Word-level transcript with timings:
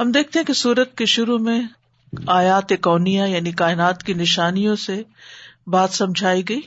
ہم 0.00 0.12
دیکھتے 0.12 0.38
ہیں 0.38 0.46
کہ 0.46 0.52
سورت 0.52 0.96
کے 0.96 1.06
شروع 1.06 1.38
میں 1.38 1.62
آیات 2.26 2.72
کونیا 2.82 3.24
یعنی 3.24 3.52
کائنات 3.52 4.02
کی 4.02 4.14
نشانیوں 4.14 4.76
سے 4.76 5.02
بات 5.66 5.90
سمجھائی 5.90 6.48
گئی۔ 6.48 6.60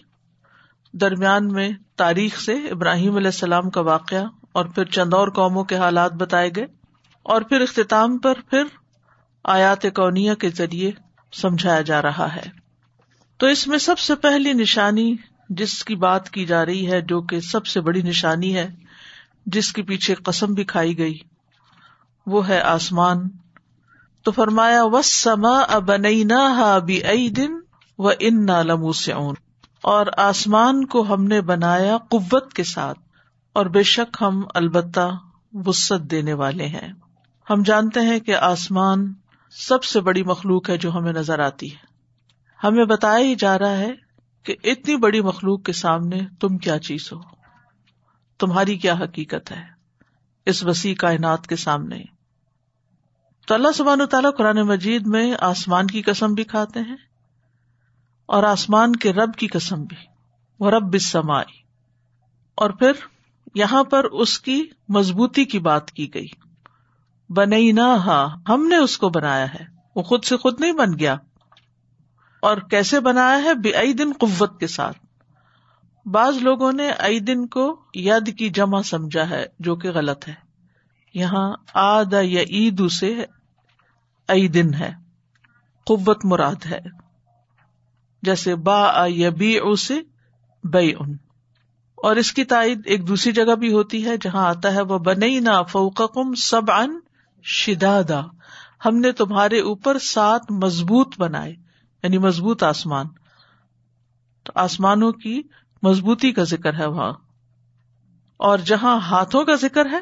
درمیان 0.93 1.48
میں 1.48 1.69
تاریخ 1.95 2.40
سے 2.40 2.53
ابراہیم 2.53 3.16
علیہ 3.16 3.27
السلام 3.27 3.69
کا 3.69 3.82
واقعہ 3.82 4.25
اور 4.51 4.66
پھر 4.66 4.85
چند 4.85 5.13
اور 5.13 5.27
قوموں 5.27 5.63
کے 5.63 5.75
حالات 5.75 6.13
بتائے 6.13 6.50
گئے 6.55 6.66
اور 7.24 7.42
پھر 7.42 7.61
اختتام 7.61 8.18
پر 8.18 8.34
پھر 8.50 8.64
آیات 9.44 9.82
کونیا 9.82 10.34
کے 10.34 10.50
ذریعے 10.50 10.91
سمجھایا 11.34 11.82
جا 11.82 12.02
رہا 12.02 12.36
ہے۔ 12.36 12.50
تو 13.38 13.48
اس 13.48 13.68
میں 13.68 13.78
سب 13.78 14.00
سے 14.00 14.16
پہلی 14.16 14.54
نشانی 14.54 15.16
جس 15.50 15.84
کی 15.84 15.96
بات 15.96 16.30
کی 16.30 16.46
جا 16.46 16.66
رہی 16.66 16.91
ہے 16.91 17.02
جو 17.02 17.21
کہ 17.21 17.39
سب 17.39 17.66
سے 17.66 17.82
بڑی 17.82 18.02
نشانی 18.02 18.55
ہے، 18.55 18.68
جس 19.46 19.73
کے 19.73 19.82
پیچھے 19.82 20.16
قسم 20.16 20.54
بھی 20.54 20.64
کھائی 20.64 20.98
گئی۔ 20.98 21.18
وہ 22.28 22.48
ہے 22.48 22.62
آسمان۔ 22.62 23.30
تو 24.23 24.32
فرمایا 24.32 24.83
و 24.83 25.02
سما 25.02 25.60
ابنا 25.60 26.78
بھی 26.78 27.29
دن 27.29 27.52
و 27.97 28.10
ان 28.19 28.46
نہ 28.46 28.64
لمو 28.64 28.92
سے 28.93 29.14
اور 29.82 30.06
آسمان 30.18 30.86
کو 30.86 31.14
ہم 31.14 31.24
نے 31.24 31.42
بنایا 31.42 31.97
قوت 31.97 32.53
کے 32.53 32.63
ساتھ۔ 32.63 32.99
اور 33.53 33.66
بے 33.66 33.83
شک 33.83 34.17
ہم 34.21 34.43
البتہ 34.53 35.17
وسط 35.53 36.11
دینے 36.11 36.33
والے 36.33 36.66
ہیں۔ 36.66 36.93
ہم 37.49 37.61
جانتے 37.63 37.99
ہیں 37.99 38.19
کہ 38.19 38.35
آسمان 38.35 39.13
سب 39.52 39.83
سے 39.83 40.02
بڑی 40.02 40.23
مخلوق 40.23 40.69
ہے 40.69 40.77
جو 40.77 40.91
ہمیں 40.91 41.13
نظر 41.13 41.39
آتی 41.39 41.71
ہے۔ 41.71 41.88
ہمیں 42.63 42.85
بتایا 42.85 43.25
ہی 43.25 43.35
جا 43.35 43.59
رہا 43.59 43.77
ہے 43.77 43.91
کہ 44.44 44.55
اتنی 44.63 44.95
بڑی 44.95 45.21
مخلوق 45.21 45.63
کے 45.63 45.73
سامنے 45.73 46.19
تم 46.39 46.57
کیا 46.57 46.80
چیز 46.80 47.09
ہو؟ 47.11 47.19
تمہاری 48.39 48.77
کیا 48.77 48.94
حقیقت 48.94 49.52
ہے؟ 49.52 49.63
اس 50.45 50.63
وسیع 50.63 50.95
کائنات 50.95 51.47
کے 51.47 51.55
سامنے۔ 51.55 52.16
تو 53.47 53.53
اللہ 53.53 53.67
سبحان 53.75 54.05
تعالیٰ 54.05 54.31
قرآن 54.37 54.57
مجید 54.57 55.07
میں 55.07 55.33
آسمان 55.39 55.88
کی 55.88 56.01
قسم 56.01 56.33
بھی 56.33 56.43
کھاتے 56.43 56.80
ہیں 56.80 56.95
اور 58.25 58.44
آسمان 58.44 58.95
کے 58.95 59.13
رب 59.13 59.33
کی 59.33 59.47
قسم 59.47 59.83
بھی، 59.83 59.97
وہ 60.59 60.69
رب 60.69 60.97
سمائی 60.97 61.61
اور 62.55 62.69
پھر 62.69 62.91
یہاں 63.55 63.83
پر 63.83 64.03
اس 64.03 64.39
کی 64.39 64.67
مضبوطی 64.89 65.45
کی 65.45 65.59
بات 65.59 65.91
کی 65.91 66.13
گئی۔ 66.13 66.27
بنئی 67.30 67.72
نہ 67.72 68.19
ہم 68.49 68.67
نے 68.67 68.75
اس 68.75 68.97
کو 68.97 69.09
بنایا 69.09 69.53
ہے۔ 69.53 69.66
وہ 69.95 70.03
خود 70.03 70.23
سے 70.23 70.38
خود 70.38 70.61
نہیں 70.61 70.72
بن 70.72 71.00
گیا۔ 71.00 71.16
اور 72.41 72.57
کیسے 72.57 73.00
بنایا 73.00 73.44
ہے؟ 73.44 73.53
بے 73.53 73.94
دن 73.94 74.11
قوت 74.19 74.59
کے 74.59 74.67
ساتھ۔ 74.67 74.97
بعض 76.05 76.38
لوگوں 76.38 76.72
نے 76.72 76.89
ائی 76.89 77.19
دن 77.19 77.47
کو 77.47 77.81
ید 77.94 78.38
کی 78.38 78.50
جمع 78.50 78.81
سمجھا 78.81 79.29
ہے، 79.29 79.45
جو 79.59 79.75
کہ 79.75 79.91
غلط 79.91 80.27
ہے۔ 80.27 80.33
یہاں 81.13 81.53
آد 81.73 82.13
یا 82.22 82.41
عید 82.41 82.91
سے 82.91 83.25
ائی 84.28 84.47
دن 84.47 84.73
ہے، 84.73 84.92
قوت 85.86 86.25
مراد 86.25 86.66
ہے۔ 86.66 86.80
جیسے 88.22 88.56
با 88.56 89.06
یا 89.08 89.30
بی 89.30 89.75
سے 89.75 90.02
بے 90.64 90.94
ان 91.00 91.17
اور 91.95 92.16
اس 92.16 92.31
کی 92.31 92.44
تائید 92.44 92.81
ایک 92.86 93.08
دوسری 93.08 93.31
جگہ 93.31 93.56
بھی 93.56 93.73
ہوتی 93.73 94.06
ہے، 94.06 94.17
جہاں 94.17 94.47
آتا 94.47 94.73
ہے 94.73 94.81
وہ 94.81 94.97
بنئی 94.97 95.39
نہ 95.39 95.64
فوکم 95.69 96.34
سب 96.34 96.72
ان 96.72 97.00
شدادا۔ 97.44 98.22
ہم 98.86 98.97
نے 98.97 99.11
تمہارے 99.11 99.59
اوپر 99.59 100.00
سات 100.00 100.52
مضبوط 100.52 101.19
بنائے 101.19 101.52
یعنی 102.03 102.17
مضبوط 102.17 102.64
آسمان۔ 102.64 103.06
تو 104.44 104.52
آسمانوں 104.56 105.12
کی 105.12 105.41
مضبوطی 105.84 106.31
کا 106.31 106.44
ذکر 106.44 106.73
ہے 106.73 106.86
وہاں۔ 106.86 107.14
اور 108.38 108.58
جہاں 108.58 109.00
ہاتھوں 109.00 109.45
کا 109.45 109.56
ذکر 109.56 109.86
ہے، 109.86 110.00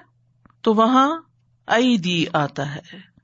تو 0.62 0.74
وہاں 0.74 1.22
ائی 1.68 1.98
دی 1.98 2.26
آتا 2.34 2.76
ہے۔ 2.76 3.15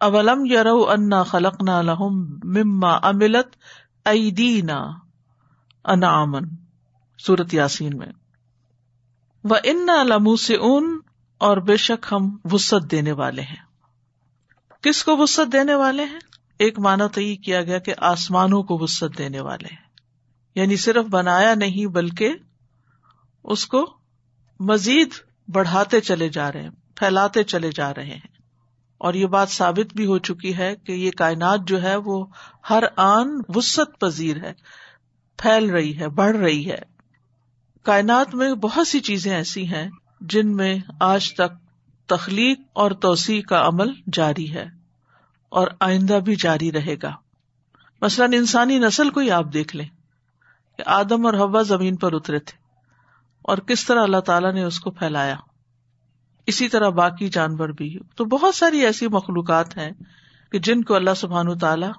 اولم 0.00 0.44
یرو 0.44 0.90
انا 0.90 1.22
خلق 1.22 1.62
نہ 1.62 1.82
لہم 1.82 2.38
مما 2.44 2.96
املت 3.02 3.56
ائی 4.04 4.30
دینا 4.30 4.90
سورت 7.18 7.54
یاسین 7.54 7.98
میں۔ 7.98 8.06
وہ 9.44 9.56
ان 9.64 9.86
لمو 10.08 10.36
سے 10.36 10.56
اون 10.56 10.98
اور 11.38 11.56
بے 11.56 11.76
شک 11.76 12.06
ہم 12.12 12.36
وسط 12.44 12.90
دینے 12.90 13.12
والے 13.12 13.42
ہیں۔ 13.42 13.68
کس 14.82 15.04
کو 15.04 15.16
وسط 15.16 15.52
دینے 15.52 15.74
والے 15.74 16.04
ہیں؟ 16.04 16.18
ایک 16.58 16.78
مانا 16.78 17.06
تو 17.06 17.20
یہ 17.20 17.36
کیا 17.36 17.62
گیا 17.62 17.78
کہ 17.78 17.94
آسمانوں 17.98 18.62
کو 18.62 18.78
وسط 18.78 19.18
دینے 19.18 19.40
والے 19.40 19.68
ہیں۔ 19.70 19.88
یعنی 20.54 20.76
صرف 20.76 21.04
بنایا 21.04 21.54
نہیں، 21.54 21.86
بلکہ 21.86 22.34
اس 23.44 23.66
کو 23.66 23.96
مزید 24.60 25.08
بڑھاتے 25.48 26.00
چلے 26.00 26.28
جا 26.28 26.52
رہے 26.52 26.62
ہیں، 26.62 26.70
پھیلاتے 26.94 27.44
چلے 27.44 27.70
جا 27.70 27.94
رہے 27.94 28.06
ہیں۔ 28.06 28.37
اور 28.98 29.14
یہ 29.14 29.26
بات 29.26 29.50
ثابت 29.50 29.94
بھی 29.96 30.06
ہو 30.06 30.18
چکی 30.18 30.56
ہے 30.56 30.76
کہ 30.76 30.92
یہ 30.92 31.10
کائنات 31.10 31.60
جو 31.66 31.82
ہے 31.82 31.96
وہ 31.96 32.26
ہر 32.70 32.84
آن 32.96 33.28
وسط 33.54 34.00
پذیر 34.00 34.36
ہے، 34.36 34.52
پھیل 35.36 35.70
رہی 35.70 36.00
ہے، 36.00 36.08
بڑھ 36.08 36.36
رہی 36.36 36.70
ہے۔ 36.70 36.78
کائنات 37.82 38.34
میں 38.34 38.54
بہت 38.54 38.88
سی 38.88 39.00
چیزیں 39.00 39.34
ایسی 39.34 39.66
ہیں 39.66 39.90
جن 40.20 40.56
میں 40.56 40.78
آج 41.00 41.34
تک 41.34 41.68
تخلیق 42.06 42.60
اور 42.72 42.90
توسیع 42.90 43.42
کا 43.42 43.66
عمل 43.66 43.92
جاری 44.12 44.54
ہے 44.54 44.66
اور 45.48 45.68
آئندہ 45.80 46.18
بھی 46.24 46.36
جاری 46.36 46.72
رہے 46.72 46.94
گا۔ 47.02 47.14
مثلاً 48.02 48.32
انسانی 48.32 48.78
نسل 48.78 49.10
کو 49.10 49.20
ہی 49.20 49.30
آپ 49.30 49.44
دیکھ 49.52 49.76
لیں 49.76 49.88
کہ 50.76 50.82
آدم 50.86 51.26
اور 51.26 51.34
ہوا 51.34 51.62
زمین 51.62 51.96
پر 51.96 52.14
اترے 52.14 52.38
تھے 52.38 52.58
اور 53.42 53.58
کس 53.58 53.86
طرح 53.86 54.02
اللہ 54.02 54.20
تعالیٰ 54.20 54.52
نے 54.52 54.64
اس 54.64 54.80
کو 54.80 54.90
پھیلایا۔ 54.90 55.36
اسی 56.48 56.68
طرح 56.68 56.88
باقی 56.88 57.28
جانور 57.28 57.68
بھی 57.68 57.98
تو 58.16 58.24
بہت 58.24 58.54
ساری 58.54 58.78
ایسی 58.78 59.08
مخلوقات 59.08 59.76
ہیں 59.76 59.90
کہ 60.52 60.58
جن 60.58 60.82
کو 60.82 60.94
اللہ 60.94 61.14
سبحان 61.16 61.58
تعالیٰ 61.58 61.90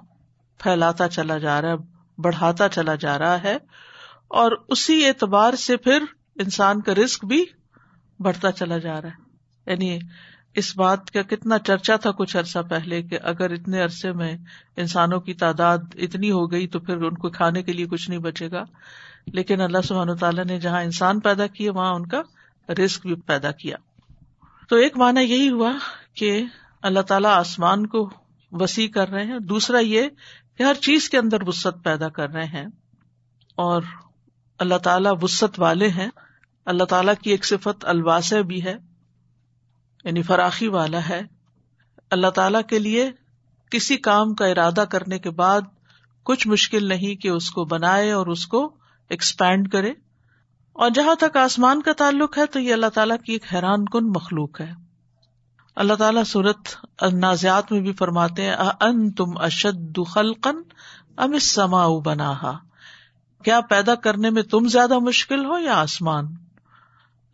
پھیلاتا 0.58 1.08
چلا 1.08 1.38
جا 1.38 1.62
رہا 1.62 1.68
ہے، 1.68 1.74
بڑھاتا 2.18 2.68
چلا 2.68 2.94
جا 2.94 3.18
رہا 3.18 3.42
ہے، 3.42 3.56
اور 4.28 4.52
اسی 4.68 5.06
اعتبار 5.06 5.54
سے 5.54 5.76
پھر 5.76 6.02
انسان 6.36 6.80
کا 6.80 6.94
رسک 6.94 7.24
بھی 7.24 7.44
بڑھتا 8.18 8.52
چلا 8.52 8.78
جا 8.78 9.00
رہا 9.00 9.08
ہے۔ 9.08 9.30
یعنی 9.70 9.98
اس 10.54 10.76
بات 10.76 11.10
کا 11.10 11.22
کتنا 11.22 11.58
چرچا 11.58 11.96
تھا 11.96 12.10
کچھ 12.10 12.36
عرصہ 12.36 12.58
پہلے 12.70 13.02
کہ 13.02 13.18
اگر 13.22 13.50
اتنے 13.50 13.82
عرصے 13.82 14.12
میں 14.12 14.36
انسانوں 14.76 15.20
کی 15.20 15.34
تعداد 15.34 15.78
اتنی 15.94 16.30
ہو 16.30 16.52
گئی 16.52 16.66
تو 16.66 16.80
پھر 16.80 16.96
ان 16.96 17.14
کو 17.14 17.30
کھانے 17.30 17.62
کے 17.62 17.72
لیے 17.72 17.86
کچھ 17.86 18.10
نہیں 18.10 18.20
بچے 18.20 18.50
گا۔ 18.50 18.62
لیکن 19.26 19.60
اللہ 19.60 19.78
سبحان 19.84 20.16
تعالیٰ 20.16 20.44
نے 20.44 20.60
جہاں 20.60 20.82
انسان 20.82 21.20
پیدا 21.20 21.46
کیے، 21.46 21.70
وہاں 21.70 21.94
ان 21.94 22.06
کا 22.06 22.22
رسک 22.84 23.06
بھی 23.06 23.14
پیدا 23.14 23.50
کیا۔ 23.50 23.76
تو 24.70 24.76
ایک 24.76 24.96
مانا 24.96 25.20
یہی 25.20 25.50
ہوا 25.50 25.72
کہ 26.14 26.44
اللہ 26.82 27.00
تعالیٰ 27.00 27.30
آسمان 27.30 27.86
کو 27.86 28.10
وسیع 28.52 28.88
کر 28.88 29.08
رہے 29.08 29.24
ہیں 29.24 29.38
دوسرا 29.38 29.78
یہ 29.78 30.02
کہ 30.58 30.62
ہر 30.62 30.74
چیز 30.74 31.10
کے 31.10 31.18
اندر 31.18 31.48
وسط 31.48 31.84
پیدا 31.84 32.08
کر 32.08 32.30
رہے 32.30 32.44
ہیں 32.44 32.66
اور 33.56 33.82
اللہ 34.58 34.78
تعالیٰ 34.78 35.12
وسط 35.22 35.60
والے 35.60 35.88
ہیں۔ 35.88 36.08
اللہ 36.66 36.84
تعالیٰ 36.84 37.14
کی 37.22 37.30
ایک 37.30 37.44
صفت 37.44 37.84
الواس 37.84 38.32
بھی 38.32 38.64
ہے 38.64 38.74
یعنی 40.04 40.22
فراخی 40.22 40.68
والا 40.68 41.08
ہے۔ 41.08 41.20
اللہ 42.10 42.30
تعالی 42.30 42.58
کے 42.68 42.78
لیے 42.78 43.10
کسی 43.70 43.96
کام 43.96 44.34
کا 44.34 44.46
ارادہ 44.46 44.84
کرنے 44.90 45.18
کے 45.18 45.30
بعد 45.30 45.60
کچھ 46.22 46.48
مشکل 46.48 46.88
نہیں 46.88 47.14
کہ 47.14 47.28
اس 47.28 47.50
کو 47.50 47.64
بنائے 47.64 48.10
اور 48.10 48.26
اس 48.26 48.46
کو 48.46 48.76
ایکسپینڈ 49.08 49.70
کرے۔ 49.70 49.92
اور 50.80 50.90
جہاں 50.90 51.14
تک 51.14 51.36
آسمان 51.36 51.82
کا 51.82 51.92
تعلق 51.92 52.38
ہے 52.38 52.46
تو 52.46 52.60
یہ 52.60 52.72
اللہ 52.72 52.86
تعالیٰ 52.86 53.16
کی 53.26 53.32
ایک 53.32 53.54
حیران 53.54 53.84
کن 53.84 54.08
مخلوق 54.08 54.60
ہے۔ 54.60 54.72
اللہ 55.76 55.94
تعالیٰ 55.94 56.24
صورت 56.24 56.68
نازیات 57.12 57.72
میں 57.72 57.80
بھی 57.80 57.92
فرماتے 57.92 58.44
ہیں 58.44 58.54
ان 58.80 59.10
تم 59.10 59.24
اشد 59.36 59.98
خلقن 60.08 60.56
ام 61.16 61.38
سما 61.38 61.86
بنا 61.98 62.32
کیا 63.44 63.60
پیدا 63.60 63.94
کرنے 63.94 64.30
میں 64.30 64.42
تم 64.42 64.68
زیادہ 64.68 64.98
مشکل 64.98 65.44
ہو 65.44 65.58
یا 65.58 65.74
آسمان؟ 65.74 66.26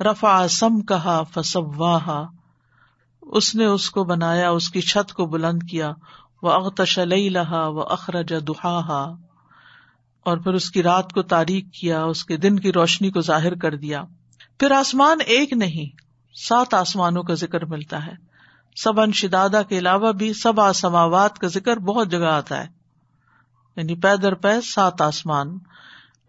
رفا 0.00 0.48
سم 0.48 0.80
کہا 0.80 1.22
فسواہا۔ 1.22 2.26
اس 3.22 3.54
نے 3.54 3.64
اس 3.64 3.90
کو 3.90 4.04
بنایا، 4.04 4.50
اس 4.50 4.70
کی 4.70 4.80
چھت 4.80 5.12
کو 5.12 5.26
بلند 5.26 5.62
کیا۔ 5.70 5.92
وہ 6.42 6.50
اغتش 6.50 6.98
لہا 6.98 7.66
وہ 7.66 7.82
اخرج 7.82 8.34
دہا 8.48 9.14
اور 10.26 10.36
پھر 10.36 10.52
اس 10.52 10.70
کی 10.70 10.82
رات 10.82 11.12
کو 11.12 11.22
تاریخ 11.22 11.64
کیا، 11.80 12.04
اس 12.04 12.24
کے 12.24 12.36
دن 12.36 12.58
کی 12.58 12.72
روشنی 12.72 13.10
کو 13.10 13.20
ظاہر 13.20 13.54
کر 13.54 13.76
دیا۔ 13.76 14.02
پھر 14.60 14.70
آسمان 14.70 15.18
ایک 15.26 15.52
نہیں، 15.52 15.96
سات 16.34 16.74
آسمانوں 16.74 17.22
کا 17.22 17.34
ذکر 17.34 17.64
ملتا 17.64 18.06
ہے۔ 18.06 18.12
سب 18.76 19.00
انشدادا 19.00 19.62
کے 19.62 19.78
علاوہ 19.78 20.12
بھی 20.12 20.32
سب 20.32 20.60
آسماوات 20.60 21.38
کا 21.38 21.46
ذکر 21.46 21.76
بہت 21.76 22.10
جگہ 22.10 22.24
آتا 22.24 22.64
ہے۔ 22.64 22.68
یعنی 23.76 23.94
پیدر 23.94 24.34
پے 24.34 24.60
سات 24.60 25.00
آسمان۔ 25.00 25.58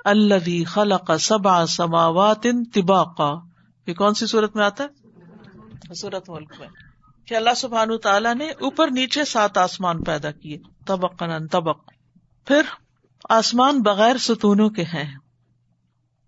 اللہ 0.06 0.64
خلق 0.68 1.12
سب 1.20 1.48
آسماوات 1.48 2.40
ان 2.44 2.64
طباقا۔ 2.64 3.32
یہ 3.88 3.94
کون 3.94 4.14
سی 4.14 4.26
صورت 4.26 4.56
میں 4.56 4.66
آتا 4.66 4.84
ہے؟ 4.84 5.94
صورت 5.94 6.30
ملک 6.30 6.54
میں۔ 6.60 6.68
کہ 7.26 7.36
اللہ 7.36 7.54
سبحان 7.58 7.98
تعالیٰ 7.98 8.36
نے 8.36 8.50
اوپر 8.50 8.88
نیچے 8.88 9.26
سات 9.26 9.58
آسمان 9.58 10.04
پیدا 10.04 10.32
کیے۔ 10.32 10.58
تبق 10.86 11.24
تبق 11.52 11.90
پھر 12.46 12.62
آسمان 13.30 13.82
بغیر 13.82 14.18
ستونوں 14.18 14.70
کے 14.70 14.84
ہیں۔ 14.84 15.18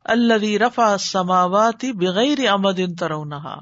اللہ 0.03 0.57
رفا 0.57 0.97
سماواتی 0.97 1.91
بغیر 1.91 2.49
امد 2.49 2.79
ان 2.79 2.95
ترونہ 2.95 3.55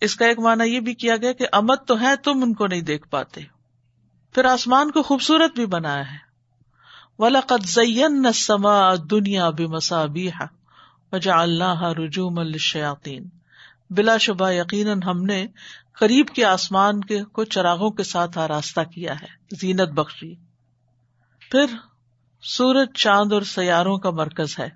اس 0.00 0.16
کا 0.16 0.26
ایک 0.26 0.38
معنی 0.38 0.74
یہ 0.74 0.80
بھی 0.80 0.94
کیا 0.94 1.16
گیا 1.16 1.32
کہ 1.32 1.46
امت 1.52 1.86
تو 1.86 2.00
ہے، 2.00 2.16
تم 2.16 2.42
ان 2.42 2.54
کو 2.54 2.66
نہیں 2.66 2.80
دیکھ 2.80 3.08
پاتے۔ 3.08 3.40
پھر 4.34 4.44
آسمان 4.44 4.90
کو 4.90 5.02
خوبصورت 5.02 5.54
بھی 5.54 5.66
بنایا 5.66 6.12
ہے۔ 6.12 6.30
ولاقت 7.18 7.66
زین 7.66 8.32
سما 8.34 8.94
دنیا 9.10 9.50
بے 9.50 9.66
مسابی 9.66 10.30
وجا 11.12 11.40
اللہ 11.40 11.82
رجوم 11.82 12.38
الشیاطین 12.38 13.28
بلا 13.90 14.16
شبہ 14.16 14.50
یقیناً 14.50 15.02
ہم 15.02 15.22
نے 15.22 15.46
قریب 15.92 16.26
کے 16.28 16.44
آسمان 16.44 17.00
کے 17.00 17.24
کو 17.24 17.44
چراغوں 17.44 17.90
کے 17.90 18.02
ساتھ 18.02 18.38
آراستہ 18.38 18.80
کیا 18.80 19.14
ہے، 19.14 19.56
زینت 19.60 19.88
بخشی۔ 19.88 20.34
پھر 21.50 21.89
سورج، 22.42 22.88
چاند 22.94 23.32
اور 23.32 23.42
سیاروں 23.42 23.98
کا 23.98 24.10
مرکز 24.10 24.58
ہے۔ 24.58 24.68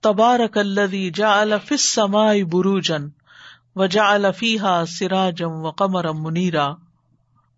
تبارک 0.00 0.58
الذی 0.58 1.10
جعل 1.10 1.54
فی 1.64 1.74
السماء 1.74 2.34
بروجن 2.52 3.08
وجعل 3.76 4.26
فیہا 4.36 4.84
سراجم 4.88 5.50
وقمرا 5.50 6.12
منیرا۔ 6.12 6.72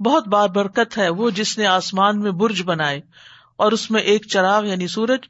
بہت 0.01 0.29
بار 0.29 0.49
برکت 0.49 0.99
ہے 0.99 1.09
وہ 1.09 1.31
جس 1.31 1.59
نے 1.59 1.67
آسمان 1.67 2.21
میں 2.21 2.31
برج 2.31 2.63
بنائے 2.63 3.01
اور 3.57 3.73
اس 3.73 3.91
میں 3.91 4.01
ایک 4.01 4.27
چراغ 4.27 4.65
یعنی 4.65 4.87
سورج 4.87 5.21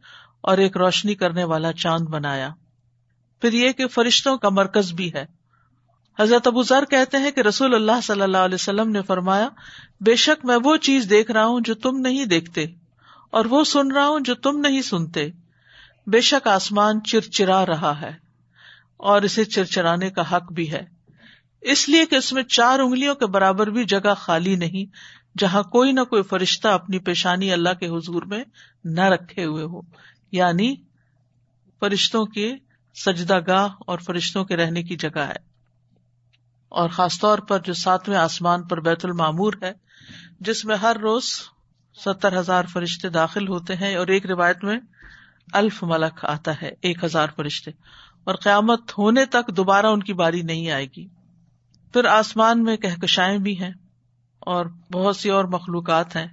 اور 0.41 0.59
ایک 0.59 0.77
روشنی 0.77 1.15
کرنے 1.15 1.45
والا 1.45 1.73
چاند 1.73 2.07
بنایا۔ 2.07 2.49
پھر 3.41 3.53
یہ 3.53 3.73
کہ 3.73 3.87
فرشتوں 3.87 4.39
کا 4.39 4.49
مرکز 4.49 4.93
بھی 4.93 5.13
ہے۔ 5.15 5.27
حضرت 6.19 6.47
ابو 6.47 6.63
ذر 6.63 6.85
کہتے 6.85 7.17
ہیں 7.17 7.31
کہ 7.31 7.41
رسول 7.41 7.75
اللہ 7.75 8.01
صلی 8.03 8.23
اللہ 8.23 8.39
علیہ 8.39 8.55
وسلم 8.55 8.91
نے 8.91 9.03
فرمایا، 9.03 9.49
بے 10.01 10.17
شک 10.17 10.45
میں 10.45 10.57
وہ 10.65 10.77
چیز 10.77 11.07
دیکھ 11.11 11.31
رہا 11.31 11.47
ہوں 11.47 11.61
جو 11.65 11.75
تم 11.75 11.97
نہیں 11.97 12.25
دیکھتے۔ 12.25 12.67
اور 13.35 13.45
وہ 13.45 13.65
سن 13.65 13.91
رہا 13.91 14.07
ہوں 14.07 14.21
جو 14.21 14.35
تم 14.35 14.61
نہیں 14.61 14.83
سنتے۔ 14.83 15.29
بے 16.07 16.21
شک 16.21 16.47
آسمان 16.47 17.03
چرچرا 17.03 17.67
رہا 17.67 18.01
ہے 18.01 18.13
اور 18.97 19.23
اسے 19.23 19.45
چرچرانے 19.45 20.11
کا 20.11 20.37
حق 20.37 20.53
بھی 20.53 20.73
ہے۔ 20.73 20.85
اس 21.61 21.89
لیے 21.89 22.07
کہ 22.07 22.15
اس 22.15 22.33
میں 22.33 22.43
چار 22.43 22.79
انگلیوں 22.79 23.15
کے 23.15 23.27
برابر 23.27 23.67
بھی 23.67 23.85
جگہ 23.85 24.15
خالی 24.17 24.57
نہیں، 24.57 24.85
جہاں 25.39 25.63
کوئی 25.63 25.93
نہ 25.93 26.01
کوئی 26.01 26.23
فرشتہ 26.23 26.69
اپنی 26.69 26.99
پیشانی 26.99 27.53
اللہ 27.53 27.75
کے 27.81 27.87
حضور 27.87 28.23
میں 28.23 28.45
نہ 28.85 29.01
رکھے 29.01 29.45
ہوئے 29.45 29.65
ہو 29.65 29.81
یعنی 30.33 30.77
فرشتوں 31.81 32.27
کے 32.27 32.53
سجدہ 32.95 33.39
گاہ 33.47 33.69
اور 33.87 33.99
فرشتوں 33.99 34.45
کے 34.45 34.57
رہنے 34.57 34.83
کی 34.83 34.97
جگہ 34.97 35.19
ہے۔ 35.19 35.39
اور 36.69 36.89
خاص 36.89 37.21
طور 37.21 37.39
پر 37.39 37.59
جو 37.59 37.73
ساتویں 37.73 38.19
آسمان 38.19 38.63
پر 38.63 38.81
بیت 38.81 39.05
المامور 39.05 39.53
ہے، 39.63 39.73
جس 40.41 40.65
میں 40.65 40.77
ہر 40.77 40.97
روز 40.97 41.25
ستر 41.95 42.39
ہزار 42.39 42.65
فرشتے 42.65 43.09
داخل 43.09 43.49
ہوتے 43.49 43.77
ہیں 43.77 43.97
اور 43.97 44.07
ایک 44.07 44.27
روایت 44.27 44.65
میں 44.65 44.79
الف 45.53 45.83
ملک 45.83 46.25
آتا 46.25 46.63
ہے، 46.63 46.71
ایک 46.81 47.05
ہزار 47.05 47.29
فرشتے۔ 47.37 47.71
اور 48.25 48.35
قیامت 48.35 48.99
ہونے 48.99 49.25
تک 49.25 49.57
دوبارہ 49.57 49.87
ان 49.87 50.03
کی 50.03 50.13
باری 50.13 50.43
نہیں 50.43 50.71
آئے 50.71 50.87
گی۔ 50.87 51.07
پھر 51.93 52.05
آسمان 52.05 52.63
میں 52.63 52.77
کہکشائیں 52.77 53.39
بھی 53.39 53.61
ہیں 53.61 53.73
اور 54.39 54.67
بہت 54.93 55.17
سی 55.17 55.31
اور 55.31 55.45
مخلوقات 55.45 56.17
ہیں 56.17 56.27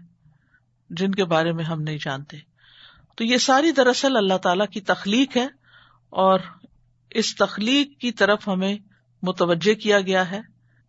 جن 0.89 1.11
کے 1.11 1.25
بارے 1.25 1.51
میں 1.51 1.63
ہم 1.63 1.81
نہیں 1.81 1.97
جانتے۔ 2.01 2.37
تو 3.15 3.23
یہ 3.23 3.37
ساری 3.37 3.71
دراصل 3.71 4.17
اللہ 4.17 4.37
تعالی 4.37 4.67
کی 4.71 4.81
تخلیق 4.81 5.37
ہے 5.37 5.47
اور 6.09 6.39
اس 7.09 7.35
تخلیق 7.35 8.01
کی 8.01 8.11
طرف 8.11 8.47
ہمیں 8.47 8.77
متوجہ 9.23 9.73
کیا 9.73 10.01
گیا 10.01 10.31
ہے۔ 10.31 10.39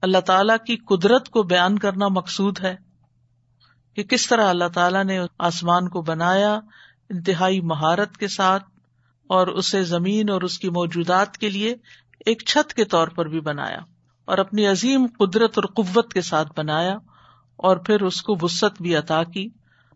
اللہ 0.02 0.18
تعالی 0.18 0.52
کی 0.66 0.76
قدرت 0.76 1.28
کو 1.28 1.42
بیان 1.42 1.78
کرنا 1.78 2.08
مقصود 2.08 2.60
ہے۔ 2.60 2.91
کہ 3.96 4.02
کس 4.02 4.28
طرح 4.28 4.48
اللہ 4.48 4.68
تعالیٰ 4.74 5.04
نے 5.04 5.18
آسمان 5.38 5.88
کو 5.88 6.02
بنایا 6.02 6.60
انتہائی 7.10 7.60
مہارت 7.60 8.16
کے 8.16 8.28
ساتھ 8.28 8.64
اور 9.26 9.46
اسے 9.46 9.82
زمین 9.84 10.30
اور 10.30 10.42
اس 10.42 10.58
کی 10.58 10.68
موجودات 10.68 11.36
کے 11.38 11.50
لیے 11.50 11.74
ایک 12.26 12.42
چھت 12.46 12.74
کے 12.74 12.84
طور 12.84 13.08
پر 13.08 13.28
بھی 13.28 13.40
بنایا 13.40 13.78
اور 14.24 14.38
اپنی 14.38 14.66
عظیم 14.66 15.06
قدرت 15.18 15.58
اور 15.58 15.64
قوت 15.64 16.12
کے 16.12 16.20
ساتھ 16.20 16.52
بنایا 16.56 16.96
اور 17.56 17.76
پھر 17.76 18.02
اس 18.02 18.22
کو 18.22 18.36
وسط 18.42 18.82
بھی 18.82 18.96
عطا 18.96 19.22
کی 19.24 19.48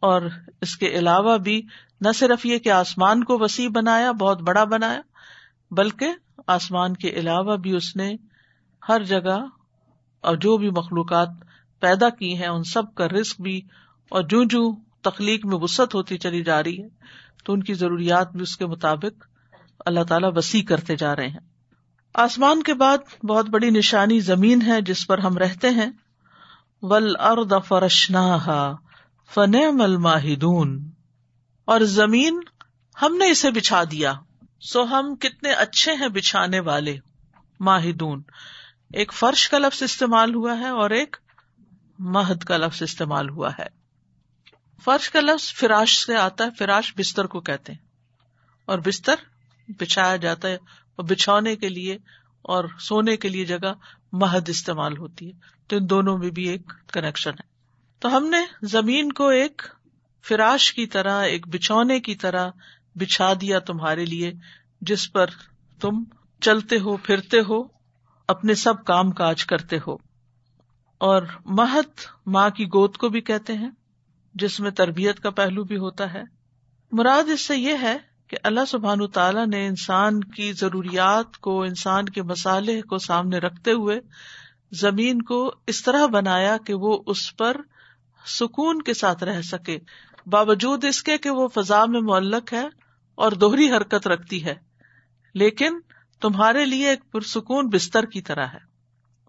اور 0.03 0.23
اس 0.61 0.77
کے 0.77 0.89
علاوہ 0.89 1.37
بھی 1.39 1.63
نہ 2.01 2.09
صرف 2.15 2.47
یہ 2.47 2.59
کہ 2.59 2.69
آسمان 2.69 3.25
کو 3.25 3.39
وسیع 3.39 3.69
بنایا، 3.69 4.13
بہت 4.13 4.43
بڑا 4.43 4.65
بنایا، 4.65 5.01
بلکہ 5.71 6.13
آسمان 6.47 6.95
کے 6.95 7.09
علاوہ 7.11 7.57
بھی 7.57 7.77
اس 7.77 7.97
نے 7.97 8.15
ہر 8.89 9.03
جگہ 9.03 9.39
اور 10.21 10.37
جو 10.37 10.57
بھی 10.57 10.71
مخلوقات 10.71 11.29
پیدا 11.81 12.09
کی 12.09 12.35
ہیں، 12.37 12.47
ان 12.47 12.63
سب 12.65 12.95
کا 12.95 13.09
رسک 13.09 13.41
بھی 13.41 13.61
اور 14.09 14.23
جو 14.23 14.45
جو 14.45 14.75
تخلیق 15.03 15.47
میں 15.47 15.59
وسط 15.59 15.95
ہوتی 15.95 16.19
چلی 16.19 16.45
جا 16.45 16.63
رہی 16.63 16.83
ہے، 16.83 16.89
تو 17.45 17.53
ان 17.53 17.63
کی 17.63 17.75
ضروریات 17.75 18.33
بھی 18.33 18.41
اس 18.41 18.57
کے 18.57 18.67
مطابق 18.67 19.27
اللہ 19.87 20.05
تعالیٰ 20.05 20.31
وسیع 20.37 20.63
کرتے 20.63 20.97
جا 20.97 21.17
رہے 21.17 21.29
ہیں۔ 21.29 21.57
آسمان 22.15 22.63
کے 22.63 22.75
بعد 22.75 23.25
بہت 23.25 23.49
بڑی 23.49 23.71
نشانی 23.71 24.21
زمین 24.21 24.63
ہے 24.63 24.81
جس 24.81 25.07
پر 25.07 25.19
ہم 25.19 25.39
رہتے 25.39 25.71
ہیں۔ 25.71 25.91
ول 26.83 27.17
ارد 27.21 27.53
فرشنا 27.69 28.73
فن 29.35 29.53
مل 29.73 29.97
ماہدون 29.97 30.91
اور 31.65 31.81
زمین 31.81 32.41
ہم 33.03 33.17
نے 33.17 33.31
اسے 33.31 33.51
بچھا 33.51 33.85
دیا۔ 33.85 34.15
سو 34.61 34.85
ہم 34.85 35.17
کتنے 35.17 35.53
اچھے 35.53 35.93
ہیں 35.93 36.09
بچھانے 36.09 36.61
والے۔ 36.61 36.97
ماہدون۔ 37.61 38.23
ایک 38.93 39.13
فرش 39.13 39.49
کا 39.49 39.59
لفظ 39.59 39.83
استعمال 39.83 40.35
ہوا 40.35 40.59
ہے 40.59 40.69
اور 40.69 40.91
ایک 40.91 41.17
مہد 41.99 42.45
کا 42.45 42.57
لفظ 42.57 42.83
استعمال 42.83 43.29
ہوا 43.31 43.51
ہے۔ 43.59 43.86
فرش 44.85 45.11
کا 45.11 45.21
لفظ 45.21 45.53
فراش 45.53 46.05
سے 46.07 46.17
آتا 46.17 46.45
ہے، 46.45 46.49
فراش 46.59 46.95
بستر 46.99 47.25
کو 47.25 47.41
کہتے 47.41 47.73
ہیں۔ 47.73 47.79
اور 48.65 48.79
بستر 48.79 49.15
بچھایا 49.69 50.17
جاتا 50.17 50.49
ہے 50.49 50.55
اور 50.97 51.05
بچھونے 51.05 51.57
کے 51.57 51.69
لیے 51.69 51.99
اور 52.43 52.65
سونے 52.81 53.17
کے 53.17 53.29
لیے 53.29 53.45
جگہ 53.45 53.75
مہد 54.13 54.49
استعمال 54.49 54.99
ہوتی 54.99 55.27
ہے۔ 55.27 55.33
تو 55.67 55.77
ان 55.77 55.91
دونوں 55.91 56.19
میں 56.19 56.31
بھی 56.31 56.49
ایک 56.49 56.73
کنیکشن 56.93 57.31
ہے۔ 57.31 57.49
تو 57.99 58.17
ہم 58.17 58.27
نے 58.27 58.39
زمین 58.63 59.13
کو 59.13 59.29
ایک 59.29 59.63
فراش 60.29 60.73
کی 60.73 60.87
طرح، 60.87 61.23
ایک 61.23 61.49
بچھونے 61.49 62.01
کی 62.01 62.15
طرح 62.15 62.51
بچھا 62.95 63.33
دیا 63.41 63.59
تمہارے 63.59 64.05
لیے، 64.05 64.33
جس 64.81 65.13
پر 65.13 65.27
تم 65.81 66.05
چلتے 66.41 66.79
ہو، 66.79 66.97
پھرتے 66.97 67.41
ہو، 67.41 67.63
اپنے 68.29 68.55
سب 68.55 68.85
کام 68.85 69.11
کاج 69.11 69.45
کرتے 69.45 69.77
ہو۔ 69.87 69.97
اور 70.99 71.23
مہت 71.45 72.01
ماں 72.27 72.51
کی 72.51 72.67
گود 72.67 72.97
کو 72.97 73.09
بھی 73.09 73.21
کہتے 73.21 73.53
ہیں۔ 73.53 73.71
جس 74.37 74.61
میں 74.61 74.71
تربیت 74.71 75.21
کا 75.21 75.31
پہلو 75.31 75.65
بھی 75.65 75.77
ہوتا 75.77 76.13
ہے۔ 76.15 76.23
مراد 76.93 77.29
اس 77.29 77.41
سے 77.41 77.57
یہ 77.57 77.75
ہے 77.83 77.97
کہ 78.29 78.37
اللہ 78.43 78.65
سبحان 78.69 79.07
تعالیٰ 79.07 79.47
نے 79.47 79.67
انسان 79.67 80.21
کی 80.21 80.53
ضروریات 80.53 81.39
کو، 81.39 81.63
انسان 81.63 82.05
کے 82.05 82.23
مسالے 82.23 82.81
کو 82.83 82.99
سامنے 82.99 83.39
رکھتے 83.39 83.73
ہوئے 83.73 84.01
زمین 84.73 85.23
کو 85.23 85.55
اس 85.67 85.83
طرح 85.83 86.07
بنایا 86.07 86.57
کہ 86.67 86.75
وہ 86.75 87.03
اس 87.07 87.37
پر 87.37 87.57
سکون 88.27 88.83
کے 88.83 88.95
ساتھ 88.95 89.25
رہ 89.25 89.41
سکے۔ 89.43 89.79
باوجود 90.27 90.85
اس 90.85 91.03
کے 91.03 91.19
کہ 91.19 91.31
وہ 91.31 91.49
فضا 91.49 91.85
میں 91.85 92.01
معلق 92.01 92.53
ہے 92.53 92.67
اور 93.19 93.33
دوہری 93.33 93.71
حرکت 93.71 94.07
رکھتی 94.07 94.45
ہے، 94.45 94.55
لیکن 95.35 95.79
تمہارے 96.21 96.65
لیے 96.65 96.89
ایک 96.89 97.11
پرسکون 97.13 97.69
بستر 97.69 98.05
کی 98.05 98.23
طرح 98.23 98.47
ہے۔ 98.47 98.76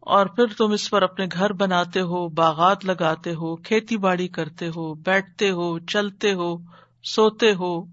اور 0.08 0.26
پھر 0.26 0.46
تم 0.58 0.72
اس 0.72 0.90
پر 0.90 1.02
اپنے 1.02 1.26
گھر 1.32 1.54
بناتے 1.54 2.02
ہو، 2.02 2.30
باغات 2.30 2.86
لگاتے 2.86 3.34
ہو، 3.34 3.56
کھیتی 3.56 3.98
باڑی 3.98 4.28
کرتے 4.28 4.68
ہو، 4.68 4.94
بیٹھتے 4.94 5.52
ہو، 5.52 5.80
چلتے 5.80 6.34
ہو، 6.34 6.58
سوتے 7.04 7.54
ہو۔ 7.54 7.86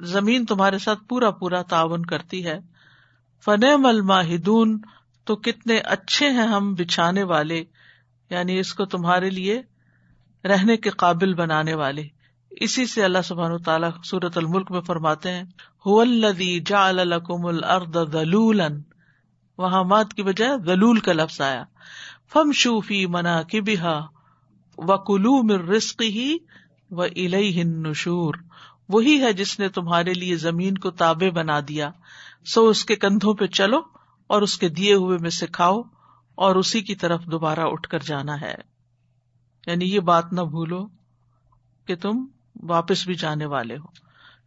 زمین 0.00 0.46
تمہارے 0.46 0.78
ساتھ 0.78 0.98
پورا 1.08 1.30
پورا 1.30 1.62
تعاون 1.62 2.06
کرتی 2.06 2.46
ہے۔ 2.46 2.60
فن 3.44 3.60
مل 3.78 4.00
ماہدون 4.00 4.80
تو 5.24 5.36
کتنے 5.36 5.78
اچھے 5.78 6.30
ہیں 6.30 6.46
ہم 6.46 6.74
بچھانے 6.74 7.22
والے 7.22 7.64
یعنی 8.30 8.58
اس 8.58 8.74
کو 8.74 8.84
تمہارے 8.84 9.30
لیے 9.30 9.62
رہنے 10.44 10.76
کے 10.76 10.90
قابل 10.90 11.34
بنانے 11.34 11.74
والے۔ 11.74 12.08
اسی 12.50 12.86
سے 12.86 13.04
اللہ 13.04 13.22
سبحان 13.24 13.58
تعالیٰ 13.58 13.90
سورت 14.04 14.38
الملک 14.38 14.70
میں 14.70 14.80
فرماتے 14.80 15.30
ہیں 15.30 15.44
جا 16.66 16.88
الرد 16.88 17.96
دلول 18.12 18.60
وہاں 19.58 19.84
مات 19.84 20.14
کی 20.14 20.22
بجائے 20.22 20.58
دلول 20.58 21.00
کا 21.00 21.12
لفظ 21.12 21.40
آیا۔ 21.40 21.64
فم 22.32 22.52
شوفی 22.52 23.06
منا 23.06 23.42
کی 23.42 23.60
بہا 23.60 24.06
و 24.78 24.98
کلو 24.98 25.42
مر 25.42 25.68
رسق 25.68 26.02
ہی 26.02 26.36
و 26.90 27.04
نشور 27.64 28.34
وہی 28.88 29.20
ہے 29.20 29.32
جس 29.32 29.58
نے 29.58 29.68
تمہارے 29.68 30.12
لیے 30.12 30.36
زمین 30.36 30.78
کو 30.78 30.90
تابے 30.90 31.30
بنا 31.30 31.60
دیا۔ 31.68 31.90
سو 32.44 32.68
اس 32.68 32.84
کے 32.84 32.96
کندھوں 32.96 33.34
پہ 33.34 33.46
چلو 33.46 33.80
اور 34.26 34.42
اس 34.42 34.58
کے 34.58 34.68
دیے 34.68 34.94
ہوئے 34.94 35.18
میں 35.18 35.30
سے 35.30 35.46
کھاؤ 35.46 35.82
اور 36.34 36.56
اسی 36.56 36.80
کی 36.80 36.94
طرف 36.94 37.24
دوبارہ 37.24 37.60
اٹھ 37.60 37.88
کر 37.88 37.98
جانا 37.98 38.40
ہے۔ 38.40 38.54
یعنی 39.66 39.94
یہ 39.94 40.00
بات 40.00 40.32
نہ 40.32 40.40
بھولو 40.40 40.86
کہ 41.86 41.96
تم 41.96 42.26
واپس 42.62 43.06
بھی 43.06 43.14
جانے 43.14 43.46
والے 43.46 43.76
ہو۔ 43.76 43.86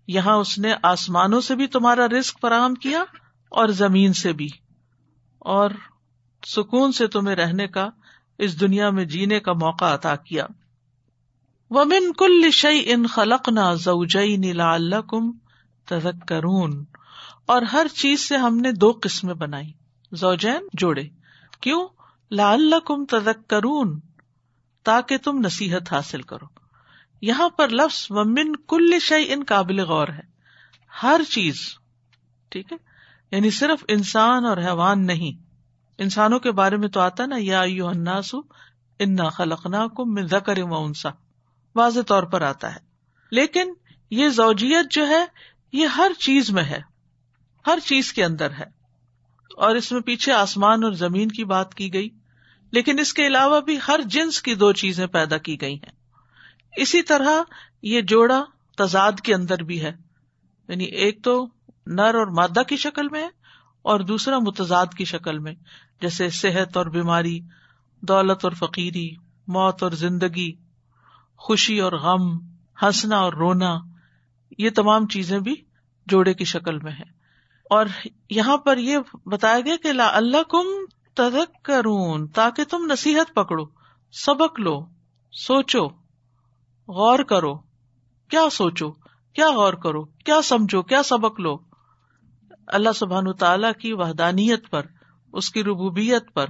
یہاں 0.08 0.36
اس 0.36 0.58
نے 0.58 0.74
آسمانوں 0.84 1.42
سے 1.42 1.56
بھی 1.56 1.68
تمہارا 1.68 2.08
رسک 2.08 2.38
فراہم 2.42 2.74
کیا 2.74 3.02
اور 3.50 3.68
زمین 3.68 4.14
سے 4.14 4.34
بھی۔ 4.34 4.48
اور 5.40 5.70
سکون 6.48 6.92
سے 6.92 7.08
تمہیں 7.08 7.36
رہنے 7.36 7.68
کا، 7.68 7.90
اس 8.38 8.60
دنیا 8.60 8.90
میں 8.90 9.06
جینے 9.06 9.40
کا 9.40 9.54
موقع 9.54 9.86
عطا 9.86 10.16
کیا۔ 10.16 10.46
ومن 11.70 12.14
کل 12.14 12.52
شعی 12.52 12.82
ان 12.86 13.08
خلق 13.08 13.50
نہ 13.50 13.76
زوجئی 13.76 14.38
نیلا 14.38 14.74
اللہ 14.74 15.02
کم 15.02 15.32
تذکرون۔ 15.86 16.86
اور 17.46 17.62
ہر 17.62 17.88
چیز 17.96 18.20
سے 18.20 18.38
ہم 18.38 18.58
نے 18.58 18.72
دو 18.72 19.00
قسمیں 19.02 19.34
بنائی۔ 19.34 19.72
زوجین، 20.12 20.68
جوڑے۔ 20.74 21.04
کیوں؟ 21.62 21.88
لال 22.32 22.74
کم 22.86 23.06
تدک 23.06 23.50
کرون 23.50 24.00
تاکہ 24.84 25.18
تم 25.18 25.38
نصیحت 25.38 25.94
حاصل 25.94 26.22
کرو۔ 26.22 26.46
یہاں 27.22 27.50
پر 27.50 27.70
لفظ 27.70 28.08
ممن 28.10 28.56
کل 28.56 29.00
شعی 29.00 29.34
ان 29.34 29.44
قابل 29.48 29.80
غور 29.80 30.08
ہے۔ 30.08 30.38
ہر 31.04 31.22
چیز، 31.30 31.56
ٹھیک 32.50 32.74
ہے؟ 32.74 32.78
یعنی 33.32 33.50
صرف 33.50 33.86
انسان 33.88 34.46
اور 34.46 34.58
حیوان 34.58 35.06
نہیں۔ 35.06 35.44
انسانوں 35.98 36.40
کے 36.40 36.52
بارے 36.52 36.78
میں 36.78 36.88
تو 36.88 37.00
آتا 37.00 37.26
نا، 37.26 37.36
یا 37.40 37.62
اناسو 37.62 38.40
انا 39.00 39.30
خلقنا 39.30 39.88
کم 39.88 40.14
من 40.14 40.28
انسا 40.72 41.10
واضح 41.76 42.00
طور 42.08 42.24
پر 42.24 42.42
آتا 42.42 42.76
ہے۔ 42.76 42.80
لیکن 43.32 43.74
یہ 44.12 44.28
زوجیت 44.28 44.92
جو 44.92 45.08
ہے، 45.08 45.26
یہ 45.74 45.86
ہر 45.86 46.12
چیز 46.20 46.52
میں 46.52 46.64
ہے۔ 46.64 46.80
ہر 47.68 47.80
چیز 47.86 48.14
کے 48.14 48.26
اندر 48.26 48.52
ہے۔ 48.52 48.78
اور 49.58 49.76
اس 49.76 49.92
میں 49.92 50.02
پیچھے 50.02 50.34
آسمان 50.34 50.84
اور 50.84 50.92
زمین 50.92 51.28
کی 51.28 51.44
بات 51.44 51.76
کی 51.76 51.94
گئی۔ 51.94 52.10
لیکن 52.72 53.00
اس 53.00 53.14
کے 53.14 53.28
علاوہ 53.28 53.60
بھی 53.60 53.78
ہر 53.88 54.00
جنس 54.06 54.42
کی 54.42 54.56
دو 54.56 54.74
چیزیں 54.74 55.08
پیدا 55.08 55.38
کی 55.38 55.62
گئی 55.62 55.76
ہیں۔ 55.76 55.92
اسی 56.78 57.02
طرح 57.02 57.30
یہ 57.82 58.02
جوڑا 58.02 58.44
تضاد 58.78 59.12
کے 59.24 59.36
اندر 59.36 59.64
بھی 59.64 59.82
ہے۔ 59.82 59.92
یعنی 60.68 60.84
ایک 60.84 61.24
تو 61.24 61.48
نر 61.88 62.16
اور 62.16 62.28
مادہ 62.28 62.62
کی 62.68 62.78
شکل 62.78 63.10
میں 63.10 63.24
ہے 63.24 63.30
اور 63.82 64.00
دوسرا 64.00 64.40
متضاد 64.40 64.86
کی 64.98 65.06
شکل 65.06 65.40
میں، 65.40 65.54
جیسے 66.02 66.30
صحت 66.30 66.78
اور 66.78 66.86
بیماری، 66.86 67.40
دولت 68.02 68.46
اور 68.46 68.52
فقیری، 68.52 69.16
موت 69.48 69.84
اور 69.84 69.92
زندگی، 69.92 70.52
خوشی 71.38 71.80
اور 71.80 71.92
غم، 71.92 72.38
ہنسنا 72.82 73.18
اور 73.18 73.34
رونا، 73.34 73.78
یہ 74.58 74.70
تمام 74.70 75.08
چیزیں 75.08 75.40
بھی 75.40 75.56
جوڑے 76.08 76.34
کی 76.34 76.44
شکل 76.44 76.80
میں 76.80 76.92
ہے 76.92 77.06
اور 77.70 77.86
یہاں 78.30 78.58
پر 78.58 78.78
یہ 78.78 78.98
بتایا 79.26 79.60
گیا 79.60 79.76
کہ 79.84 79.92
لا 79.92 80.10
اللہ 80.14 80.44
کم 80.44 80.86
تدک 81.14 81.64
کرون 81.64 82.28
تاکہ 82.28 82.64
تم 82.64 82.86
نصیحت 82.92 83.36
پکڑو، 83.36 83.66
سبق 84.12 84.60
لو، 84.60 84.86
سوچو، 85.32 85.88
غور 86.88 87.20
کرو۔ 87.20 87.56
کیا 88.30 88.50
سوچو؟ 88.52 88.92
کیا 89.34 89.50
غور 89.52 89.74
کرو؟ 89.74 90.04
کیا 90.04 90.42
سمجھو؟ 90.42 90.82
کیا 90.82 91.04
سبق 91.04 91.40
لو؟ 91.40 91.58
اللہ 92.68 92.90
سبحان 92.96 93.34
تعالی 93.34 93.68
کی 93.82 93.94
وحدانیت 93.94 94.70
پر، 94.70 94.86
اس 95.34 95.50
کی 95.50 95.64
ربوبیت 95.64 96.34
پر۔ 96.34 96.46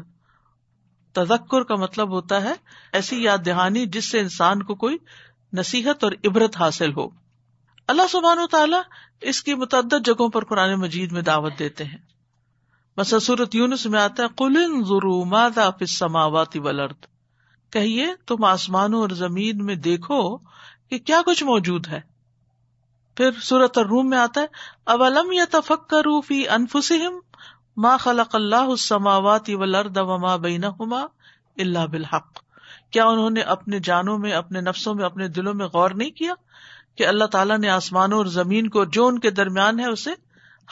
تذکر 1.13 1.63
کا 1.63 1.75
مطلب 1.75 2.11
ہوتا 2.11 2.41
ہے 2.41 2.53
ایسی 2.93 3.23
یاد 3.23 3.37
دہانی 3.45 3.85
جس 3.85 4.11
سے 4.11 4.19
انسان 4.19 4.63
کو 4.63 4.75
کوئی 4.75 4.97
نصیحت 5.53 6.03
اور 6.03 6.11
عبرت 6.25 6.57
حاصل 6.57 6.93
ہو۔ 6.97 7.07
اللہ 7.87 8.01
سبحان 8.09 8.39
و 8.39 8.47
تعالیٰ 8.47 8.81
اس 9.21 9.43
کی 9.43 9.53
متعدد 9.53 10.05
جگہوں 10.05 10.29
پر 10.29 10.45
قرآن 10.45 10.73
مجید 10.73 11.11
میں 11.11 11.21
دعوت 11.21 11.53
دیتے 11.59 11.83
ہیں۔ 11.83 11.97
بس 12.97 13.13
صورت 13.21 13.55
یونس 13.55 13.85
میں 13.85 13.99
آتا 13.99 14.23
ہے 14.23 14.27
کلن 14.37 14.83
ضرو 14.83 15.25
مادا 15.25 15.69
ولرد 16.55 17.05
کہیے، 17.71 18.07
تم 18.27 18.43
آسمانوں 18.43 19.01
اور 19.01 19.09
زمین 19.09 19.65
میں 19.65 19.75
دیکھو 19.75 20.37
کہ 20.89 20.97
کیا 20.99 21.21
کچھ 21.25 21.43
موجود 21.43 21.87
ہے۔ 21.87 22.16
پھر 23.17 23.31
سورت 23.31 23.77
الروم 23.77 24.09
میں 24.09 24.17
آتا 24.17 24.41
ہے، 24.41 24.45
اولم 24.85 25.31
یا 25.31 25.45
تفک 25.51 25.95
فی 26.27 26.49
انفسم 26.49 27.19
ما 27.77 27.97
خلق 27.97 28.35
اللہ 28.35 28.55
السماوات 28.55 29.49
والارض 29.49 29.97
وما 29.97 30.35
بینہما 30.35 31.01
الا 31.57 31.85
بالحق۔ 31.85 32.39
کیا 32.91 33.05
انہوں 33.05 33.29
نے 33.29 33.41
اپنے 33.41 33.79
جانوں 33.79 34.17
میں، 34.17 34.31
اپنے 34.31 34.61
نفسوں 34.61 34.95
میں، 34.95 35.05
اپنے 35.05 35.27
دلوں 35.27 35.53
میں 35.53 35.65
غور 35.65 35.91
نہیں 35.91 36.11
کیا 36.11 36.33
کہ 36.97 37.07
اللہ 37.07 37.25
تعالیٰ 37.25 37.57
نے 37.57 37.69
آسمانوں 37.69 38.17
اور 38.17 38.25
زمین 38.25 38.69
کو 38.69 38.85
جو 38.85 39.07
ان 39.07 39.19
کے 39.19 39.31
درمیان 39.31 39.79
ہے 39.79 39.85
اسے 39.85 40.11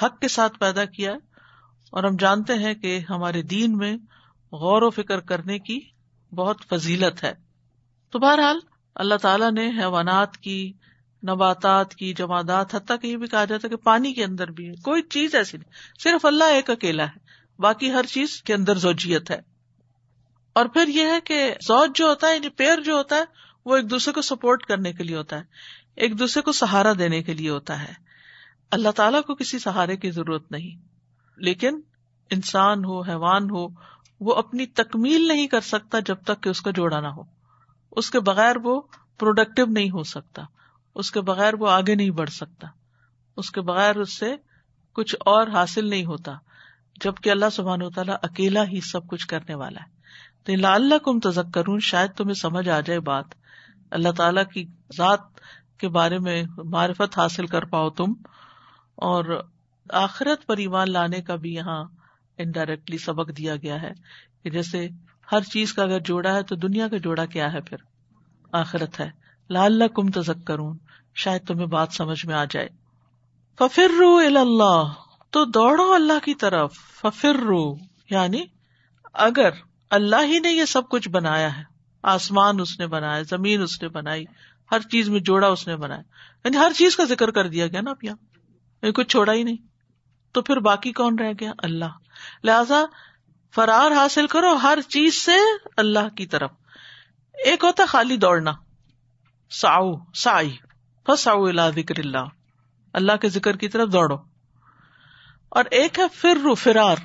حق 0.01 0.19
کے 0.19 0.27
ساتھ 0.27 0.59
پیدا 0.59 0.85
کیا 0.85 1.11
ہے؟ 1.11 1.17
اور 1.91 2.03
ہم 2.03 2.15
جانتے 2.15 2.53
ہیں 2.53 2.73
کہ 2.73 2.99
ہمارے 3.09 3.41
دین 3.41 3.77
میں 3.77 3.97
غور 4.51 4.81
و 4.81 4.89
فکر 4.89 5.19
کرنے 5.19 5.59
کی 5.59 5.79
بہت 6.35 6.57
فضیلت 6.69 7.23
ہے۔ 7.23 7.33
تو 8.09 8.19
بہرحال 8.19 8.59
اللہ 8.95 9.15
تعالیٰ 9.15 9.51
نے 9.51 9.69
حیوانات 9.77 10.37
کی 10.37 10.73
نباتات 11.25 11.95
کی، 11.95 12.13
جمادات، 12.13 12.75
حتیٰ 12.75 12.95
کہ 13.01 13.07
یہ 13.07 13.17
بھی 13.17 13.27
کہا 13.27 13.45
جاتا 13.45 13.67
ہے 13.67 13.69
کہ 13.69 13.75
پانی 13.75 14.13
کے 14.13 14.23
اندر 14.23 14.51
بھی 14.51 14.69
ہے۔ 14.69 14.73
کوئی 14.83 15.01
چیز 15.01 15.35
ایسی 15.35 15.57
نہیں۔ 15.57 15.71
صرف 15.99 16.25
اللہ 16.25 16.43
ایک 16.43 16.69
اکیلا 16.69 17.03
ہے۔ 17.03 17.19
باقی 17.59 17.93
ہر 17.93 18.03
چیز 18.03 18.43
کے 18.43 18.53
اندر 18.53 18.75
زوجیت 18.75 19.31
ہے۔ 19.31 19.41
اور 20.53 20.65
پھر 20.65 20.87
یہ 20.87 21.05
ہے 21.05 21.21
کہ 21.23 21.53
زوج 21.67 21.89
جو 21.95 22.05
ہوتا 22.05 22.27
ہے 22.27 22.35
یعنی 22.35 22.49
پیر 22.49 22.79
جو 22.79 22.95
ہوتا 22.95 23.15
ہے، 23.15 23.23
وہ 23.65 23.75
ایک 23.75 23.89
دوسرے 23.89 24.13
کو 24.13 24.21
سپورٹ 24.21 24.65
کرنے 24.65 24.93
کے 24.93 25.03
لیے 25.03 25.15
ہوتا 25.15 25.37
ہے۔ 25.37 25.43
ایک 25.95 26.19
دوسرے 26.19 26.41
کو 26.41 26.51
سہارا 26.51 26.93
دینے 26.99 27.23
کے 27.23 27.33
لیے 27.33 27.49
ہوتا 27.49 27.83
ہے۔ 27.83 27.93
اللہ 28.71 28.89
تعالیٰ 28.89 29.21
کو 29.21 29.35
کسی 29.35 29.59
سہارے 29.59 29.97
کی 29.97 30.11
ضرورت 30.11 30.51
نہیں۔ 30.51 30.77
لیکن 31.37 31.79
انسان 32.29 32.85
ہو، 32.85 33.01
حیوان 33.01 33.49
ہو، 33.49 33.67
وہ 34.19 34.35
اپنی 34.35 34.65
تکمیل 34.65 35.27
نہیں 35.27 35.47
کر 35.47 35.61
سکتا 35.61 35.99
جب 35.99 36.15
تک 36.23 36.43
کہ 36.43 36.49
اس 36.49 36.61
کا 36.61 36.71
جوڑا 36.71 36.99
نہ 36.99 37.07
ہو۔ 37.07 37.21
اس 37.91 38.11
کے 38.11 38.19
بغیر 38.19 38.55
وہ 38.63 38.81
پروڈکٹیو 39.19 39.65
نہیں 39.65 39.89
ہو 39.89 40.03
سکتا۔ 40.03 40.43
اس 40.95 41.11
کے 41.11 41.21
بغیر 41.21 41.53
وہ 41.53 41.69
آگے 41.69 41.95
نہیں 41.95 42.09
بڑھ 42.09 42.29
سکتا۔ 42.29 42.67
اس 43.37 43.51
کے 43.51 43.61
بغیر 43.61 43.95
اس 43.95 44.17
سے 44.17 44.35
کچھ 44.95 45.15
اور 45.19 45.47
حاصل 45.47 45.89
نہیں 45.89 46.05
ہوتا، 46.05 46.33
جبکہ 47.01 47.29
اللہ 47.29 47.49
سبحان 47.51 47.81
و 47.81 47.89
تعالیٰ 47.89 48.15
اکیلا 48.21 48.63
ہی 48.63 48.79
سب 48.81 49.07
کچھ 49.07 49.27
کرنے 49.27 49.55
والا 49.55 49.79
ہے۔ 49.81 49.93
تو 50.43 50.67
اللہ 50.67 50.97
کم 50.97 51.19
تزک 51.19 51.53
کروں 51.53 51.79
شاید 51.79 52.11
تمہیں 52.11 52.33
سمجھ 52.33 52.69
آ 52.69 52.79
جائے 52.79 52.99
بات۔ 52.99 53.25
اللہ 53.91 54.11
تعالیٰ 54.11 54.43
کی 54.53 54.65
ذات 54.97 55.19
کے 55.79 55.89
بارے 55.89 56.19
میں 56.19 56.43
معرفت 56.63 57.17
حاصل 57.17 57.47
کر 57.47 57.65
پاؤ 57.65 57.89
تم، 57.89 58.13
اور 58.95 59.43
آخرت 59.89 60.45
پر 60.45 60.57
ایمان 60.57 60.91
لانے 60.91 61.21
کا 61.21 61.35
بھی 61.35 61.53
یہاں 61.53 61.83
انڈائریکٹلی 62.37 62.97
سبق 62.97 63.37
دیا 63.37 63.55
گیا 63.55 63.81
ہے 63.81 63.91
کہ 64.43 64.49
جیسے 64.49 64.87
ہر 65.31 65.41
چیز 65.41 65.73
کا 65.73 65.83
اگر 65.83 65.99
جوڑا 65.99 66.33
ہے 66.33 66.43
تو 66.43 66.55
دنیا 66.55 66.87
کا 66.87 66.97
جوڑا 66.97 67.25
کیا 67.25 67.53
ہے 67.53 67.61
پھر؟ 67.61 67.77
آخرت 68.51 68.99
ہے۔ 68.99 69.09
لال 69.49 69.81
کم 69.95 70.11
تزک 70.11 70.45
کروں 70.47 70.73
شاید 71.15 71.47
تمہیں 71.47 71.65
بات 71.65 71.87
سمجھ 71.91 72.25
میں 72.25 72.35
آ 72.35 72.45
جائے۔ 72.45 72.69
ففر 73.59 73.91
رو 73.99 74.17
اللہ 74.17 74.93
تو 75.29 75.45
دوڑو 75.45 75.93
اللہ 75.93 76.25
کی 76.25 76.33
طرف۔ 76.33 76.73
ففر 77.01 77.35
رو 77.35 77.75
یعنی 78.09 78.45
اگر 79.13 79.49
اللہ 79.89 80.15
ہی 80.23 80.39
نے 80.39 80.51
یہ 80.51 80.65
سب 80.65 80.89
کچھ 80.89 81.09
بنایا 81.09 81.57
ہے۔ 81.57 81.63
آسمان 82.03 82.59
اس 82.59 82.79
نے 82.79 82.87
بنایا، 82.87 83.21
زمین 83.21 83.61
اس 83.61 83.81
نے 83.81 83.87
بنائی، 83.87 84.25
ہر 84.71 84.79
چیز 84.79 85.09
میں 85.09 85.19
جوڑا 85.19 85.47
اس 85.47 85.67
نے 85.67 85.75
بنایا۔ 85.75 86.01
یعنی 86.45 86.57
ہر 86.57 86.71
چیز 86.75 86.95
کا 86.95 87.03
ذکر 87.03 87.31
کر 87.31 87.49
دیا 87.49 87.67
گیا 87.67 87.81
نا 87.81 87.91
اب 87.91 88.03
یہاں۔ 88.03 88.15
یعنی 88.81 88.91
کچھ 88.91 89.07
چھوڑا 89.07 89.33
ہی 89.33 89.43
نہیں۔ 89.43 89.57
تو 90.31 90.41
پھر 90.41 90.57
باقی 90.57 90.91
کون 90.91 91.19
رہ 91.19 91.33
گیا؟ 91.39 91.51
اللہ۔ 91.57 91.97
لہذا 92.43 92.81
فرار 93.55 93.91
حاصل 93.91 94.27
کرو 94.27 94.53
ہر 94.53 94.77
چیز 94.87 95.13
سے 95.13 95.35
اللہ 95.77 96.09
کی 96.17 96.25
طرف۔ 96.25 96.51
ایک 97.45 97.63
ہوتا 97.63 97.85
خالی 97.85 98.17
دوڑنا۔ 98.17 98.51
ساؤ 99.49 99.93
سائی 100.15 100.57
فساؤ 101.07 101.43
اللہ 101.43 101.61
ذکر 101.75 101.99
اللہ 101.99 102.17
اللہ 102.93 103.11
کے 103.21 103.29
ذکر 103.29 103.55
کی 103.55 103.67
طرف 103.67 103.89
دوڑو۔ 103.91 104.15
اور 105.49 105.63
ایک 105.71 105.99
ہے 105.99 106.03
فر 106.13 106.37
رو 106.43 106.55
فرار۔ 106.55 106.95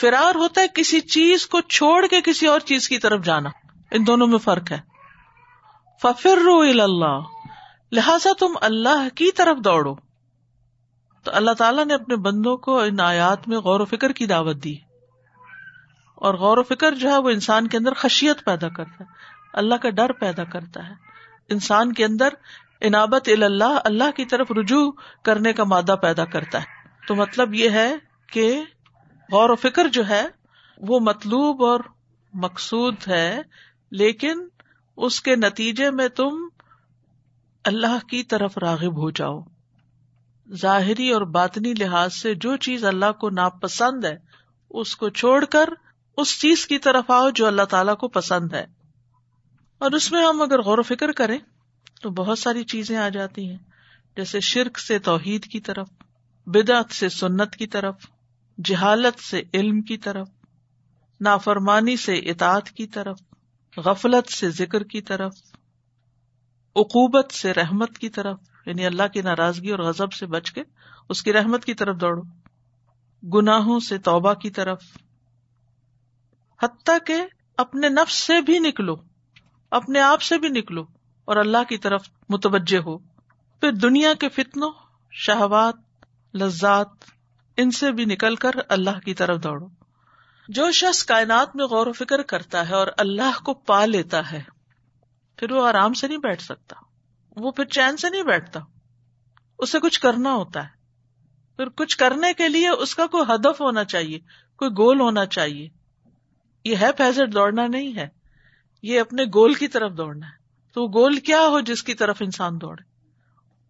فرار 0.00 0.34
ہوتا 0.34 0.60
ہے 0.60 0.66
کسی 0.74 1.00
چیز 1.00 1.46
کو 1.46 1.60
چھوڑ 1.60 2.06
کے 2.06 2.20
کسی 2.20 2.46
اور 2.46 2.60
چیز 2.60 2.88
کی 2.88 2.98
طرف 2.98 3.24
جانا۔ 3.24 3.50
ان 3.90 4.06
دونوں 4.06 4.26
میں 4.26 4.38
فرق 4.38 4.72
ہے۔ 4.72 4.80
ففر 6.02 6.38
رو 6.44 6.60
اللہ 6.60 7.20
لہذا 7.92 8.30
تم 8.38 8.52
اللہ 8.60 9.08
کی 9.14 9.32
طرف 9.32 9.64
دوڑو۔ 9.64 9.94
تو 11.24 11.30
اللہ 11.34 11.50
تعالیٰ 11.50 11.84
نے 11.84 11.94
اپنے 11.94 12.16
بندوں 12.16 12.56
کو 12.56 12.80
ان 12.80 13.00
آیات 13.00 13.48
میں 13.48 13.58
غور 13.58 13.80
و 13.80 13.84
فکر 13.84 14.12
کی 14.12 14.26
دعوت 14.26 14.64
دی۔ 14.64 14.74
اور 16.14 16.34
غور 16.34 16.58
و 16.58 16.62
فکر 16.62 16.94
جو 16.94 17.10
ہے 17.10 17.18
وہ 17.18 17.30
انسان 17.30 17.66
کے 17.66 17.76
اندر 17.76 17.94
خشیت 17.94 18.44
پیدا 18.44 18.68
کرتا 18.68 19.04
ہے۔ 19.04 19.04
اللہ 19.52 19.74
کا 19.74 19.90
ڈر 19.90 20.12
پیدا 20.12 20.44
کرتا 20.44 20.88
ہے۔ 20.88 20.94
انسان 21.48 21.92
کے 21.92 22.04
اندر 22.04 22.28
انابت 22.80 23.28
اللہ 23.42 23.78
اللہ 23.84 24.10
کی 24.16 24.24
طرف 24.24 24.50
رجوع 24.50 24.92
کرنے 25.22 25.52
کا 25.52 25.64
مادہ 25.64 25.94
پیدا 26.02 26.24
کرتا 26.24 26.58
ہے۔ 26.58 26.64
تو 27.08 27.14
مطلب 27.14 27.54
یہ 27.54 27.70
ہے 27.70 27.94
کہ 28.26 28.62
غور 29.32 29.50
و 29.50 29.56
فکر 29.56 29.88
جو 29.88 30.08
ہے، 30.08 30.26
وہ 30.78 31.00
مطلوب 31.00 31.64
اور 31.64 31.80
مقصود 32.34 32.96
ہے، 33.08 33.42
لیکن 33.90 34.48
اس 34.96 35.20
کے 35.20 35.36
نتیجے 35.36 35.90
میں 35.90 36.08
تم 36.08 36.48
اللہ 37.64 38.06
کی 38.08 38.22
طرف 38.22 38.58
راغب 38.58 38.96
ہو 38.96 39.10
جاؤ۔ 39.10 39.40
ظاہری 40.52 41.10
اور 41.10 41.22
باطنی 41.22 41.74
لحاظ 41.74 42.14
سے 42.14 42.34
جو 42.34 42.56
چیز 42.56 42.84
اللہ 42.84 43.12
کو 43.12 43.30
ناپسند 43.30 44.04
ہے، 44.04 44.16
اس 44.70 44.96
کو 44.96 45.08
چھوڑ 45.08 45.44
کر 45.44 45.68
اس 46.16 46.40
چیز 46.40 46.66
کی 46.66 46.78
طرف 46.78 47.04
آؤ 47.08 47.30
جو 47.30 47.46
اللہ 47.46 47.62
تعالیٰ 47.62 47.96
کو 47.96 48.08
پسند 48.08 48.52
ہے۔ 48.52 48.66
اور 49.78 49.90
اس 49.90 50.12
میں 50.12 50.26
ہم 50.26 50.42
اگر 50.42 50.62
غور 50.62 50.78
و 50.78 50.82
فکر 50.82 51.12
کریں 51.12 51.38
تو 52.00 52.10
بہت 52.10 52.38
ساری 52.38 52.64
چیزیں 52.64 52.96
آ 52.96 53.08
جاتی 53.08 53.50
ہیں۔ 53.50 53.58
جیسے 54.16 54.40
شرک 54.40 54.78
سے 54.78 54.98
توحید 54.98 55.44
کی 55.44 55.60
طرف، 55.60 55.88
بدعت 56.46 56.92
سے 56.92 57.08
سنت 57.08 57.56
کی 57.56 57.66
طرف، 57.66 57.94
جہالت 58.64 59.20
سے 59.20 59.42
علم 59.54 59.82
کی 59.82 59.96
طرف، 59.96 60.28
نافرمانی 61.20 61.96
سے 61.96 62.14
اطاعت 62.14 62.70
کی 62.70 62.86
طرف، 62.86 63.20
غفلت 63.76 64.32
سے 64.32 64.50
ذکر 64.50 64.82
کی 64.82 65.02
طرف، 65.02 65.32
عقوبت 66.76 67.32
سے 67.32 67.54
رحمت 67.54 67.98
کی 67.98 68.08
طرف 68.08 68.40
یعنی 68.66 68.86
اللہ 68.86 69.02
کی 69.12 69.22
ناراضگی 69.22 69.70
اور 69.70 69.78
غزب 69.78 70.12
سے 70.12 70.26
بچ 70.26 70.52
کے 70.52 70.62
اس 71.08 71.22
کی 71.22 71.32
رحمت 71.32 71.64
کی 71.64 71.74
طرف 71.74 71.96
دوڑو۔ 72.00 72.22
گناہوں 73.38 73.80
سے 73.80 73.98
توبہ 73.98 74.34
کی 74.34 74.50
طرف۔ 74.50 74.82
حتیٰ 76.62 76.98
کہ 77.06 77.14
اپنے 77.56 77.88
نفس 77.88 78.14
سے 78.14 78.40
بھی 78.40 78.58
نکلو، 78.58 78.94
اپنے 79.70 80.00
آپ 80.00 80.22
سے 80.22 80.38
بھی 80.38 80.48
نکلو۔ 80.48 80.84
اور 81.24 81.36
اللہ 81.36 81.64
کی 81.68 81.78
طرف 81.78 82.08
متوجہ 82.28 82.78
ہو۔ 82.78 82.98
پھر 83.60 83.72
دنیا 83.72 84.14
کے 84.14 84.28
فتنوں، 84.28 84.72
شہوات، 85.12 85.74
لذات، 86.34 86.88
ان 87.56 87.70
سے 87.70 87.92
بھی 87.92 88.04
نکل 88.04 88.36
کر 88.36 88.50
اللہ 88.68 89.00
کی 89.04 89.14
طرف 89.14 89.42
دوڑو۔ 89.42 89.66
جو 90.48 90.70
شخص 90.70 91.04
کائنات 91.04 91.56
میں 91.56 91.64
غور 91.64 91.86
و 91.86 91.92
فکر 91.92 92.22
کرتا 92.22 92.68
ہے 92.68 92.74
اور 92.74 92.86
اللہ 92.98 93.42
کو 93.44 93.54
پا 93.54 93.86
لیتا 93.86 94.32
ہے، 94.32 94.42
پھر 95.36 95.52
وہ 95.52 95.68
آرام 95.68 95.92
سے 95.92 96.08
نہیں 96.08 96.18
بیٹھ 96.18 96.42
سکتا۔ 96.42 96.76
وہ 97.36 97.50
پھر 97.50 97.64
چین 97.64 97.96
سے 97.96 98.10
نہیں 98.10 98.22
بیٹھتا۔ 98.22 98.60
اسے 99.58 99.78
کچھ 99.78 100.00
کرنا 100.00 100.32
ہوتا 100.32 100.62
ہے۔ 100.62 100.80
پھر 101.56 101.68
کچھ 101.68 101.98
کرنے 101.98 102.32
کے 102.32 102.48
لیے 102.48 102.68
اس 102.68 102.94
کا 102.94 103.06
کوئی 103.06 103.34
ہدف 103.34 103.60
ہونا 103.60 103.84
چاہیے، 103.84 104.18
کوئی 104.56 104.70
گول 104.70 105.00
ہونا 105.00 105.26
چاہیے۔ 105.26 105.68
یہ 106.64 106.76
ہے 106.76 106.92
پیزٹ 106.92 107.34
دوڑنا 107.34 107.66
نہیں 107.66 107.96
ہے۔ 107.96 108.08
یہ 108.82 109.00
اپنے 109.00 109.24
گول 109.24 109.54
کی 109.54 109.68
طرف 109.68 109.92
دوڑنا 109.92 110.26
ہے۔ 110.26 110.39
تو 110.72 110.82
وہ 110.82 110.88
گول 110.88 111.16
کیا 111.16 111.40
ہو 111.40 111.60
جس 111.60 111.82
کی 111.82 111.94
طرف 111.94 112.16
انسان 112.20 112.60
دوڑے؟ 112.60 112.82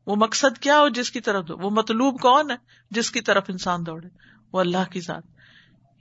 وہ 0.06 0.16
مقصد 0.16 0.58
کیا 0.58 0.80
ہو 0.80 0.88
جس 0.88 1.10
کی 1.10 1.20
طرف 1.20 1.48
دوڑے؟ 1.48 1.64
وہ 1.64 1.70
مطلوب 1.70 2.20
کون 2.20 2.50
ہے 2.50 2.56
جس 2.90 3.10
کی 3.10 3.20
طرف 3.20 3.44
انسان 3.48 3.86
دوڑے؟ 3.86 4.08
وہ 4.52 4.60
اللہ 4.60 4.90
کی 4.90 5.00
ذات۔ 5.00 5.22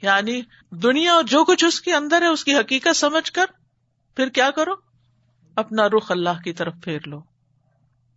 یعنی 0.01 0.41
دنیا 0.71 1.13
اور 1.13 1.23
جو 1.23 1.45
کچھ 1.45 1.65
اس 1.65 1.81
کے 1.81 1.93
اندر 1.93 2.21
ہے، 2.21 2.27
اس 2.27 2.43
کی 2.43 2.55
حقیقت 2.55 2.95
سمجھ 2.95 3.31
کر 3.31 3.45
پھر 4.15 4.29
کیا 4.29 4.51
کرو؟ 4.51 4.71
اپنا 5.55 5.87
رخ 5.87 6.11
اللہ 6.11 6.41
کی 6.43 6.53
طرف 6.53 6.73
پھیر 6.83 6.99
لو۔ 7.05 7.21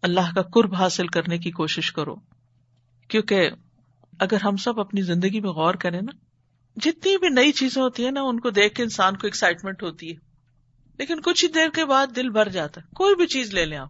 اللہ 0.02 0.34
کا 0.34 0.42
قرب 0.42 0.74
حاصل 0.74 1.06
کرنے 1.06 1.38
کی 1.38 1.50
کوشش 1.50 1.92
کرو۔ 1.92 2.16
کیونکہ 3.08 3.50
اگر 4.20 4.36
ہم 4.44 4.56
سب 4.56 4.80
اپنی 4.80 5.02
زندگی 5.02 5.40
میں 5.40 5.50
غور 5.50 5.74
کریں 5.74 6.00
نا، 6.02 6.16
جتنی 6.76 7.16
بھی 7.16 7.28
نئی 7.28 7.52
چیزیں 7.52 7.82
ہوتی 7.82 8.04
ہیں 8.04 8.12
نا، 8.12 8.22
ان 8.22 8.40
کو 8.40 8.50
دیکھ 8.50 8.74
کے 8.74 8.82
انسان 8.82 9.16
کو 9.16 9.26
ایکسائٹمنٹ 9.26 9.82
ہوتی 9.82 10.10
ہے۔ 10.10 10.31
لیکن 10.98 11.20
کچھ 11.20 11.44
ہی 11.44 11.50
دیر 11.50 11.68
کے 11.68 11.84
بعد 11.84 12.06
دل 12.16 12.30
بھر 12.30 12.48
جاتا 12.48 12.80
ہے۔ 12.80 12.86
کوئی 12.94 13.14
بھی 13.14 13.26
چیز 13.26 13.54
لے 13.54 13.64
لیں 13.64 13.78
آپ۔ 13.78 13.88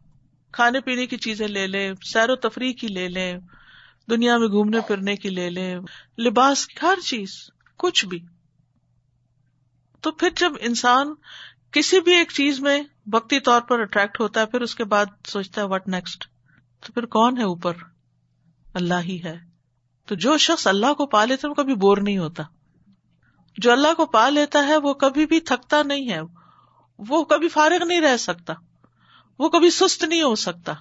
کھانے 0.53 0.81
پینے 0.81 1.07
کی 1.07 1.17
چیزیں 1.17 1.49
لے 1.49 1.67
لیں، 1.67 1.93
سیر 2.05 2.31
و 2.31 2.37
تفریح 2.37 2.73
کی 2.73 2.87
لے 2.87 3.09
لیں، 3.09 3.39
دنیا 4.11 4.39
میں 4.39 4.49
گھومنے 4.49 4.81
پھرنے 4.81 5.17
کی 5.17 5.31
لے 5.31 5.51
لیں، 5.51 5.81
لباس 6.19 6.67
کی 6.67 6.75
ہر 6.83 6.99
چیز، 7.05 7.51
کچھ 7.79 8.07
بھی۔ 8.07 8.27
تو 10.01 10.11
پھر 10.11 10.29
جب 10.37 10.53
انسان 10.61 11.15
کسی 11.71 12.01
بھی 12.01 12.15
ایک 12.15 12.33
چیز 12.33 12.61
میں 12.61 12.83
وقتی 13.13 13.41
طور 13.41 13.61
پر 13.61 13.81
اٹریکٹ 13.81 14.21
ہوتا 14.21 14.41
ہے، 14.41 14.47
پھر 14.47 14.61
اس 14.61 14.75
کے 14.75 14.85
بعد 14.85 15.07
سوچتا 15.27 15.61
ہے 15.61 15.67
وٹ 15.67 15.89
نیکسٹ 15.89 16.25
تو 16.87 16.93
پھر 16.93 17.07
کون 17.07 17.39
ہے 17.39 17.43
اوپر؟ 17.43 17.73
اللہ 18.75 18.95
ہی 19.05 19.25
ہے۔ 19.25 19.39
تو 20.07 20.15
جو 20.15 20.39
شخص 20.39 20.67
اللہ 20.67 20.95
کو 20.95 21.07
پا 21.07 21.25
لیتا 21.25 21.49
ہے، 21.49 21.51
وہ 21.51 21.55
کبھی 21.55 21.75
بور 21.75 21.97
نہیں 21.97 22.19
ہوتا۔ 22.19 22.43
جو 23.59 23.73
اللہ 23.73 23.95
کو 23.95 24.07
پا 24.07 24.29
لیتا 24.29 24.67
ہے، 24.67 24.77
وہ 24.77 24.95
کبھی 24.95 25.27
بھی 25.27 25.41
تھکتا 25.41 25.83
نہیں 25.83 26.11
ہے۔ 26.11 26.21
وہ 26.99 27.25
کبھی 27.25 27.49
فارغ 27.49 27.85
نہیں 27.85 28.01
رہ 28.01 28.17
سکتا، 28.17 28.53
وہ 29.39 29.49
کبھی 29.49 29.71
سست 29.71 30.05
نہیں 30.05 30.23
ہو 30.23 30.35
سکتا۔ 30.35 30.73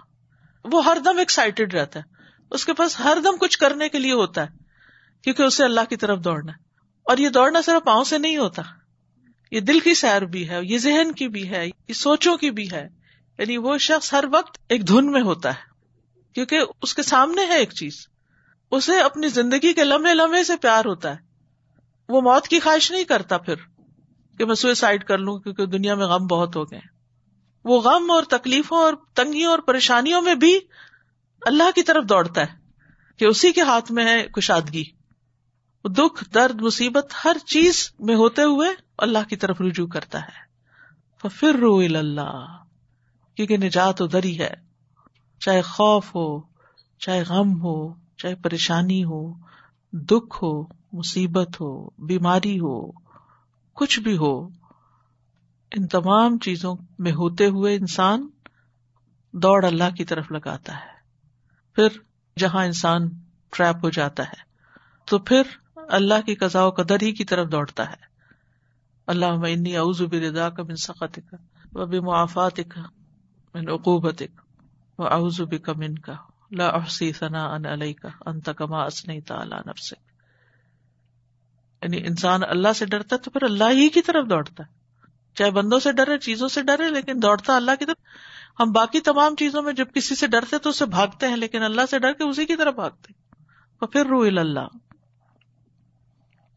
وہ 0.72 0.86
ہر 0.86 0.98
دم 1.06 1.18
ایکسائٹیڈ 1.18 1.74
رہتا 1.74 2.00
ہے۔ 2.00 2.16
اس 2.52 2.66
کے 2.66 2.74
پاس 2.74 3.00
ہر 3.00 3.18
دم 3.24 3.38
کچھ 3.38 3.58
کرنے 3.58 3.90
کے 3.90 4.00
لیے 4.00 4.14
ہوتا 4.14 4.44
ہے، 4.44 4.58
کیونکہ 5.22 5.44
اسے 5.44 5.64
اللہ 5.64 5.82
کی 5.90 5.96
طرف 5.96 6.20
دوڑنا 6.20 6.52
ہے۔ 6.52 6.58
اور 7.04 7.18
یہ 7.18 7.30
دوڑنا 7.30 7.62
صرف 7.62 7.86
پاؤں 7.86 8.04
سے 8.04 8.18
نہیں 8.18 8.38
ہوتا، 8.38 8.62
یہ 9.52 9.60
دل 9.60 9.80
کی 9.80 9.94
سیر 9.94 10.22
بھی 10.22 10.50
ہے، 10.50 10.60
یہ 10.64 10.78
ذہن 10.78 11.12
کی 11.12 11.28
بھی 11.28 11.50
ہے، 11.50 11.68
یہ 11.68 11.94
سوچوں 11.94 12.38
کی 12.38 12.52
بھی 12.52 12.72
ہے۔ 12.72 12.88
یعنی 13.38 13.58
وہ 13.58 13.78
شخص 13.78 14.14
ہر 14.14 14.24
وقت 14.32 14.58
ایک 14.70 14.88
دھن 14.88 15.12
میں 15.12 15.22
ہوتا 15.22 15.50
ہے، 15.50 15.62
کیونکہ 16.34 16.60
اس 16.82 16.94
کے 16.94 17.04
سامنے 17.04 17.46
ہے 17.46 17.58
ایک 17.58 17.74
چیز۔ 17.74 18.08
اسے 18.72 19.00
اپنی 19.00 19.28
زندگی 19.28 19.74
کے 19.74 19.84
لمحے 19.84 20.14
لمحے 20.14 20.44
سے 20.44 20.58
پیار 20.58 20.86
ہوتا 20.86 21.12
ہے۔ 21.12 21.32
وہ 22.10 22.22
موت 22.22 22.48
کی 22.48 22.60
خواہش 22.60 22.92
نہیں 22.92 23.04
کرتا 23.04 23.38
پھر۔ 23.38 23.56
کہ 24.42 24.46
میں 24.46 24.56
سوئسائڈ 24.56 25.04
کر 25.04 25.18
لوں 25.18 25.40
کیونکہ 25.40 25.66
دنیا 25.66 25.96
میں 25.96 26.08
غم 26.08 26.28
بہت 26.28 26.56
ہو 26.56 26.64
گئے 26.64 26.80
وہ 27.64 27.82
غم 27.82 28.12
اور 28.12 28.24
تکلیفوں 28.24 28.78
اور 28.78 28.94
تنگیوں 29.14 29.52
اور 29.52 29.60
پریشانیوں 29.60 30.22
میں 30.22 30.36
بھی 30.36 30.60
اللہ 31.42 31.64
کی 31.76 31.84
طرف 31.84 32.04
دوڑتا 32.10 32.42
ہے 32.42 32.48
کہ 33.18 33.26
اسی 33.26 33.52
کے 33.52 33.62
ہاتھ 33.62 33.92
میں 33.92 34.06
ہے 34.06 34.28
کشادگی۔ 34.28 34.84
دکھ، 35.86 36.34
درد، 36.34 36.62
مصیبت 36.62 37.14
ہر 37.26 37.38
چیز 37.46 37.92
میں 38.00 38.16
ہوتے 38.16 38.42
ہوئے 38.42 38.70
اللہ 38.98 39.30
کی 39.30 39.36
طرف 39.36 39.62
رجوع 39.62 39.88
کرتا 39.88 40.22
ہے۔ 40.22 40.52
پھر 41.30 41.56
رو 41.56 41.78
اللہ 41.78 42.58
کیونکہ 43.36 43.58
نجات 43.58 44.02
ادھر 44.02 44.24
ہی 44.24 44.40
ہے۔ 44.40 44.54
چاہے 45.40 45.62
خوف 45.62 46.16
ہو، 46.16 46.42
چاہے 47.00 47.22
غم 47.22 47.62
ہو، 47.62 47.94
چاہے 48.18 48.36
پریشانی 48.36 49.04
ہو، 49.04 49.34
دکھ 49.94 50.44
ہو، 50.44 50.64
مصیبت 50.94 51.62
ہو، 51.62 51.90
بیماری 51.90 52.60
ہو 52.60 53.02
کچھ 53.74 54.00
بھی 54.00 54.18
ہو، 54.18 54.48
ان 55.72 55.88
تمام 55.88 56.38
چیزوں 56.38 56.76
میں 57.00 57.12
ہوتے 57.12 57.46
ہوئے 57.46 57.76
انسان 57.76 58.30
دوڑ 59.34 59.66
اللہ 59.66 59.96
کی 59.98 60.06
طرف 60.06 60.32
لگاتا 60.32 60.74
ہے۔ 60.74 61.00
پھر 61.76 61.88
جہاں 62.40 62.66
انسان 62.66 63.10
ٹریپ 63.50 63.76
ہو 63.84 63.90
جاتا 63.90 64.24
ہے، 64.24 64.44
تو 65.06 65.20
پھر 65.20 65.42
اللہ 65.90 66.22
کی 66.26 66.36
قزا 66.36 66.66
و 66.66 66.70
قدر 66.70 66.96
ہی 67.02 67.12
کی 67.12 67.26
طرف 67.26 67.52
دوڑتا 67.52 67.90
ہے۔ 67.90 68.12
اللہ 69.08 69.36
میں 69.36 69.56
اعوذ 69.78 70.02
بردا 70.02 70.50
کا 70.50 70.64
من 70.64 70.76
سخط 70.76 71.20
و 71.74 71.86
بمعافات 71.86 72.60
کا 72.70 72.82
من 73.54 73.70
عقوبت 73.70 74.24
و 75.00 75.08
اعوذ 75.08 75.42
بک 75.42 75.70
من 75.70 75.98
کا 75.98 76.14
لا 76.52 76.68
احسی 76.68 77.12
ثنا 77.12 77.46
ان 77.46 77.66
علیہ 77.66 77.94
کا 77.94 78.10
انت 78.26 78.50
کما 78.58 78.84
اسنی 78.84 79.22
تعالی 79.22 79.56
نفسک۔ 79.66 80.11
یعنی 81.82 81.98
انسان 81.98 82.40
اللہ 82.44 82.74
سے 82.76 82.86
ڈرتا 82.86 83.16
ہے 83.16 83.22
تو 83.22 83.32
پھر 83.32 83.44
اللہ 83.44 83.64
ہی 83.72 83.90
کی 83.90 84.02
طرف 84.02 84.30
دوڑتا 84.30 84.64
ہے۔ 84.64 84.82
چاہے 85.36 85.52
بندوں 85.52 85.80
سے 85.80 85.92
ڈرے، 85.92 86.18
چیزوں 86.18 86.48
سے 86.48 86.62
ڈرے، 86.62 86.90
لیکن 86.90 87.14
دوڑتا 87.22 87.56
اللہ 87.56 87.72
کی 87.80 87.86
طرف۔ 87.86 87.98
ہم 88.60 88.72
باقی 88.72 89.00
تمام 89.00 89.36
چیزوں 89.36 89.62
میں 89.62 89.74
جب 89.74 89.86
کسی 89.94 90.16
سے 90.16 90.28
ڈرتے 90.28 90.58
تو 90.58 90.70
اسے 90.70 90.86
بھاگتے 90.86 91.28
ہیں، 91.28 91.36
لیکن 91.36 91.64
اللہ 91.64 91.82
سے 91.90 92.00
ڈر 92.00 92.14
کے 92.14 92.24
اسی 92.24 92.46
کی 92.46 92.56
طرف 92.56 92.76
بھاگتے 92.76 93.14
اور 93.80 93.88
پھر 93.88 94.06
رو 94.06 94.22
اللہ 94.22 94.68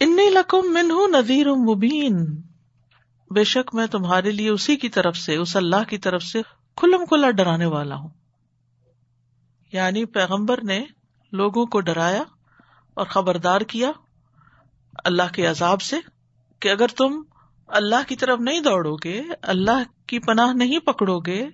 انی 0.01 0.31
لکم 0.31 0.73
منہ 0.73 1.17
نذیر 1.17 1.53
مبین 1.55 2.43
بے 3.31 3.45
شک 3.45 3.75
میں 3.75 3.87
تمہارے 3.87 4.31
لیے 4.31 4.49
اسی 4.49 4.77
کی 4.77 4.89
طرف 4.89 5.17
سے، 5.17 5.37
اس 5.37 5.57
اللہ 5.57 5.85
کی 5.89 5.99
طرف 5.99 6.23
سے 6.23 6.43
کھلم 6.77 7.07
کھلا 7.07 7.31
ڈرانے 7.31 7.67
والا 7.67 7.95
ہوں۔ 7.95 8.09
یعنی 9.73 10.05
پیغمبر 10.05 10.65
نے 10.65 10.85
لوگوں 11.33 11.67
کو 11.67 11.81
ڈرایا 11.81 12.23
اور 12.95 13.07
خبردار 13.07 13.61
کیا۔ 13.61 13.91
اللہ 15.05 15.33
کے 15.33 15.47
عذاب 15.47 15.83
سے 15.83 15.97
کہ 16.61 16.69
اگر 16.69 16.87
تم 16.87 17.23
اللہ 17.67 18.09
کی 18.09 18.17
طرف 18.17 18.41
نہیں 18.41 18.61
دوڑو 18.61 18.97
گے، 18.97 19.23
اللہ 19.43 19.83
کی 20.07 20.19
پناہ 20.19 20.53
نہیں 20.53 20.79
پکڑو 20.79 21.21
گے، 21.21 21.47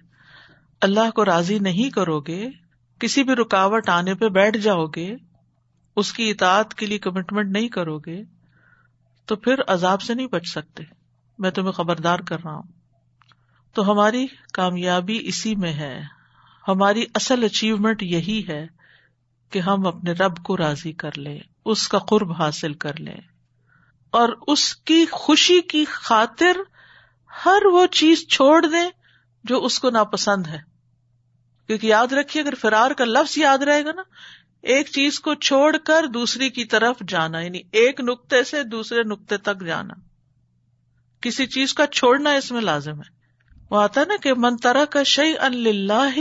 اللہ 0.80 1.10
کو 1.10 1.24
راضی 1.24 1.58
نہیں 1.58 1.90
کرو 1.90 2.20
گے، 2.20 2.48
کسی 2.98 3.22
بھی 3.22 3.34
رکاوٹ 3.34 3.88
آنے 3.88 4.14
پہ 4.14 4.28
بیٹھ 4.28 4.58
جاؤ 4.58 4.86
گے، 4.86 5.16
اس 5.96 6.12
کی 6.12 6.30
اطاعت 6.30 6.74
کے 6.74 6.86
لیے 6.86 6.98
کمٹمنٹ 6.98 7.56
نہیں 7.56 7.68
کرو 7.68 7.98
گے، 7.98 8.22
تو 9.24 9.36
پھر 9.36 9.54
عذاب 9.66 10.02
سے 10.02 10.14
نہیں 10.14 10.26
بچ 10.26 10.46
سکتے۔ 10.46 10.82
میں 11.38 11.50
تمہیں 11.50 11.72
خبردار 11.72 12.18
کر 12.18 12.36
رہا 12.44 12.54
ہوں۔ 12.54 12.62
تو 13.74 13.92
ہماری 13.92 14.26
کامیابی 14.52 15.18
اسی 15.22 15.54
میں 15.54 15.72
ہے۔ 15.72 16.02
ہماری 16.68 17.04
اصل 17.14 17.44
اچیومنٹ 17.44 18.02
یہی 18.02 18.42
ہے 18.48 18.66
کہ 19.50 19.58
ہم 19.58 19.86
اپنے 19.86 20.12
رب 20.12 20.36
کو 20.42 20.56
راضی 20.56 20.92
کر 20.92 21.18
لیں، 21.18 21.38
اس 21.64 21.88
کا 21.88 21.98
قرب 21.98 22.32
حاصل 22.32 22.72
کر 22.72 23.00
لیں۔ 23.00 23.29
اور 24.10 24.28
اس 24.46 24.76
کی 24.76 25.06
خوشی 25.06 25.60
کی 25.60 25.84
خاطر 25.84 26.56
ہر 27.44 27.66
وہ 27.66 27.86
چیز 27.86 28.26
چھوڑ 28.28 28.66
دیں 28.66 28.90
جو 29.44 29.64
اس 29.64 29.78
کو 29.78 29.90
ناپسند 29.90 30.46
ہے۔ 30.46 30.58
کیونکہ 31.66 31.86
یاد 31.86 32.12
رکھیے، 32.12 32.42
اگر 32.42 32.54
فرار 32.54 32.90
کا 32.90 33.04
لفظ 33.04 33.38
یاد 33.38 33.58
رہے 33.58 33.84
گا 33.84 33.92
نا، 33.92 34.02
ایک 34.62 34.90
چیز 34.90 35.20
کو 35.20 35.34
چھوڑ 35.34 35.76
کر 35.76 36.06
دوسری 36.06 36.50
کی 36.50 36.64
طرف 36.64 36.96
جانا 37.08 37.40
یعنی 37.40 37.60
ایک 37.72 38.00
نقطے 38.00 38.44
سے 38.44 38.62
دوسرے 38.62 39.02
نقطے 39.02 39.36
تک 39.36 39.66
جانا۔ 39.66 39.94
کسی 41.20 41.46
چیز 41.46 41.74
کا 41.74 41.86
چھوڑنا 41.86 42.30
اس 42.30 42.52
میں 42.52 42.60
لازم 42.60 43.00
ہے۔ 43.00 43.20
وہ 43.70 43.80
آتا 43.80 44.04
نا 44.04 44.14
کہ 44.22 44.34
منترا 44.34 44.84
کا 44.84 45.02
شعی 45.02 45.32
اللہ 45.38 46.18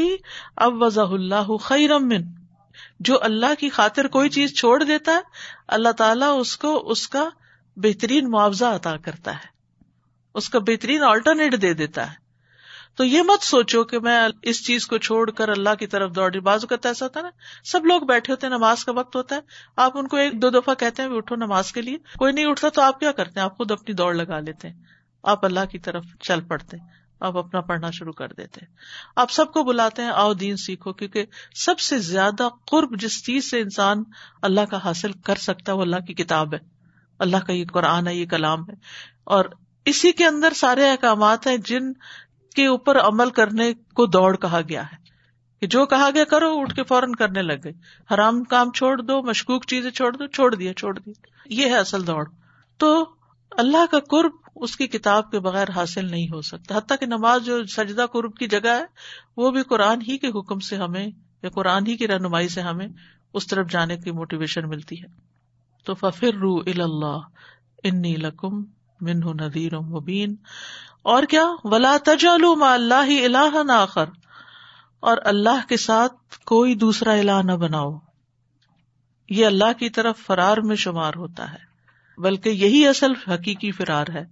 اب 0.56 0.82
وضاح 0.82 1.12
اللہ 1.12 1.58
خیرم 1.58 2.14
جو 3.00 3.24
اللہ 3.24 3.54
کی 3.60 3.70
خاطر 3.70 4.08
کوئی 4.08 4.30
چیز 4.30 4.54
چھوڑ 4.58 4.84
دیتا 4.84 5.12
ہے، 5.12 5.20
اللہ 5.68 5.90
تعالیٰ 5.90 6.40
اس 6.40 6.58
کو، 6.58 6.92
اس 6.92 7.08
کا 7.08 7.30
بہترین 7.84 8.30
معاوضہ 8.32 8.66
عطا 8.66 8.98
کرتا 8.98 9.34
ہے۔ 9.34 9.48
اس 10.34 10.50
کا 10.50 10.60
بہترین 10.60 11.04
آلٹرنیٹ 11.04 11.62
دے 11.62 11.74
دیتا 11.74 12.10
ہے۔ 12.10 12.30
تو 12.98 13.06
یہ 13.06 13.22
مت 13.22 13.44
سوچو 13.44 13.84
کہ 13.84 14.00
میں 14.00 14.28
اس 14.42 14.66
چیز 14.66 14.88
کو 14.88 14.98
چھوڑ 14.98 15.32
کر 15.32 15.50
اللہ 15.50 15.76
کی 15.80 15.88
طرف 15.88 16.16
دوڑ 16.16 16.40
بازو 16.40 16.68
کا 16.68 16.76
ایسا 16.84 17.06
ہوتا 17.06 17.20
ہے 17.20 17.26
نا، 17.26 17.30
سب 17.64 17.86
لوگ 17.86 18.02
بیٹھے 18.02 18.34
ہوتے 18.34 18.48
ہیں، 18.48 18.58
نماز 18.58 18.86
کا 18.86 18.92
وقت 18.92 19.16
ہوتا 19.16 19.36
ہے۔ 19.36 19.40
آپ 19.76 19.98
ان 19.98 20.08
کو 20.08 20.18
ایک 20.18 20.42
دو 20.42 20.50
دفعہ 20.50 20.74
کہتے 20.74 21.04
ہیں، 21.04 21.10
اٹھو 21.10 21.36
نماز 21.36 21.72
کے 21.72 21.82
لیے۔ 21.82 21.98
کوئی 22.18 22.34
نہیں 22.34 22.46
اٹھتا 22.46 22.70
تو 22.70 22.82
آپ 22.82 23.00
کیا 23.00 23.12
کرتے 23.12 23.40
ہیں؟ 23.40 23.46
آپ 23.46 23.58
خود 23.58 23.72
اپنی 23.72 23.96
دوڑ 23.96 24.14
لگا 24.14 24.40
لیتے 24.40 24.70
ہیں۔ 24.70 24.76
آپ 25.24 25.46
اللہ 25.46 25.66
کی 25.72 25.80
طرف 25.80 26.04
چل 26.20 26.42
پڑتے 26.42 26.78
ہیں۔ 26.78 26.88
آپ 27.20 27.38
اپنا 27.38 27.62
پڑھنا 27.62 27.92
شروع 27.92 28.14
کر 28.14 28.28
دیتے 28.28 28.66
آپ 29.16 29.32
سب 29.32 29.54
کو 29.54 29.64
بلاتے 29.64 30.02
ہیں، 30.02 30.10
آؤ 30.10 30.34
دین 30.34 30.56
سیکھو۔ 30.58 30.94
کیونکہ 30.94 31.26
سب 31.56 31.80
سے 31.80 32.00
زیادہ 32.00 32.50
قرب 32.72 33.00
جس 33.00 33.26
چیز 33.26 33.52
سے 33.52 33.60
انسان 33.60 34.04
اللہ 34.42 34.62
کا 34.62 34.78
حاصل 34.78 35.12
کر 35.12 35.36
سکتا 35.36 35.72
ہے، 35.72 35.78
وہ 35.78 35.82
اللہ 35.82 36.06
کی 36.08 36.14
کتاب 36.14 36.54
ہے۔ 36.54 36.79
اللہ 37.20 37.38
کا 37.38 37.54
یہ 37.54 37.66
قرآن 37.74 38.08
ہے، 38.08 38.16
یہ 38.16 38.26
کلام 38.26 38.62
ہے۔ 38.70 38.74
اور 39.24 39.46
اسی 39.86 40.12
کے 40.12 40.26
اندر 40.26 40.54
سارے 40.54 40.90
احکامات 40.90 41.48
ہیں 41.48 41.58
جن 41.58 41.94
کے 42.56 42.66
اوپر 42.66 43.00
عمل 43.00 43.30
کرنے 43.30 43.74
کو 43.74 44.06
دوڑ 44.06 44.38
کہا 44.38 44.62
گیا 44.70 44.84
ہے۔ 44.84 45.10
کہ 45.62 45.68
جو 45.68 45.86
کہا 45.86 46.10
گیا 46.14 46.24
کرو، 46.24 46.60
اٹھ 46.60 46.76
کے 46.76 46.84
فوراً 46.84 47.12
کرنے 47.12 47.42
لگ 47.42 47.54
گئے۔ 47.64 47.74
حرام 48.14 48.44
کام 48.44 48.72
چھوڑ 48.72 49.02
دو، 49.02 49.22
مشکوک 49.22 49.66
چیزیں 49.66 49.92
چھوڑ 49.92 50.14
دو، 50.14 50.28
چھوڑ 50.28 50.56
دیا 50.56 50.74
چھوڑ 50.74 51.00
دیا۔ 51.00 51.14
یہ 51.46 51.66
ہے 51.66 51.78
اصل 51.78 52.08
دوڑ۔ 52.08 52.26
تو 52.78 53.06
اللہ 53.52 53.86
کا 53.92 54.00
قرب 54.00 54.32
اس 54.56 54.78
کی 54.78 54.88
کتاب 54.88 55.32
کے 55.32 55.40
بغیر 55.40 55.70
حاصل 55.76 56.12
نہیں 56.12 56.28
ہو 56.28 56.42
سکتا۔ 56.42 56.78
حتیٰ 56.78 56.98
کہ 57.00 57.06
نماز 57.06 57.46
جو 57.46 57.66
سجدہ 57.66 58.06
قرب 58.14 58.36
کی 58.38 58.48
جگہ 58.48 58.68
ہے، 58.68 58.86
وہ 59.38 59.52
بھی 59.52 59.64
قرآن 59.64 60.02
ہی 60.02 60.18
کے 60.18 60.28
حکم 60.28 60.60
سے 60.60 60.76
ہمیں 60.76 61.08
یا 61.44 61.50
قرآن 61.50 61.88
ہی 61.88 61.98
کی 61.98 62.08
رہنمائی 62.08 62.48
سے 62.48 62.62
ہمیں 62.62 62.88
اس 63.34 63.48
طرف 63.48 63.68
جانے 63.70 63.98
کی 63.98 64.12
موٹیویشن 64.12 64.70
ملتی 64.70 65.02
ہے۔ 65.02 65.08
تو 65.90 65.96
ففر 65.96 66.36
رو 66.36 66.56
اللہ 66.60 67.20
انی 67.84 68.16
لکم 68.16 68.64
منہ 69.02 69.26
ندیر 69.26 69.80
مبین 69.80 70.36
اور 71.04 71.24
کیا؟ 71.24 71.44
ولا 71.64 71.98
تجالو 72.06 72.56
ما 72.56 72.74
اللہ 72.74 73.40
اللہ 73.40 73.72
آخر۔ 73.72 74.06
اور 75.00 75.18
اللہ 75.26 75.68
کے 75.70 75.78
ساتھ 75.78 76.40
کوئی 76.46 76.76
دوسرا 76.76 77.12
الہ 77.12 77.42
نہ 77.44 77.52
بناؤ۔ 77.52 77.98
یہ 79.30 79.46
اللہ 79.46 79.74
کی 79.80 79.90
طرف 79.90 80.18
فرار 80.18 80.58
میں 80.58 80.76
شمار 80.76 81.14
ہوتا 81.16 81.54
ہے۔ 81.54 81.58
بلکہ 82.22 82.50
یہی 82.50 82.88
اصل 82.88 83.12
حقیقی 83.28 83.72
فرار 83.72 84.06
ہے 84.14 84.26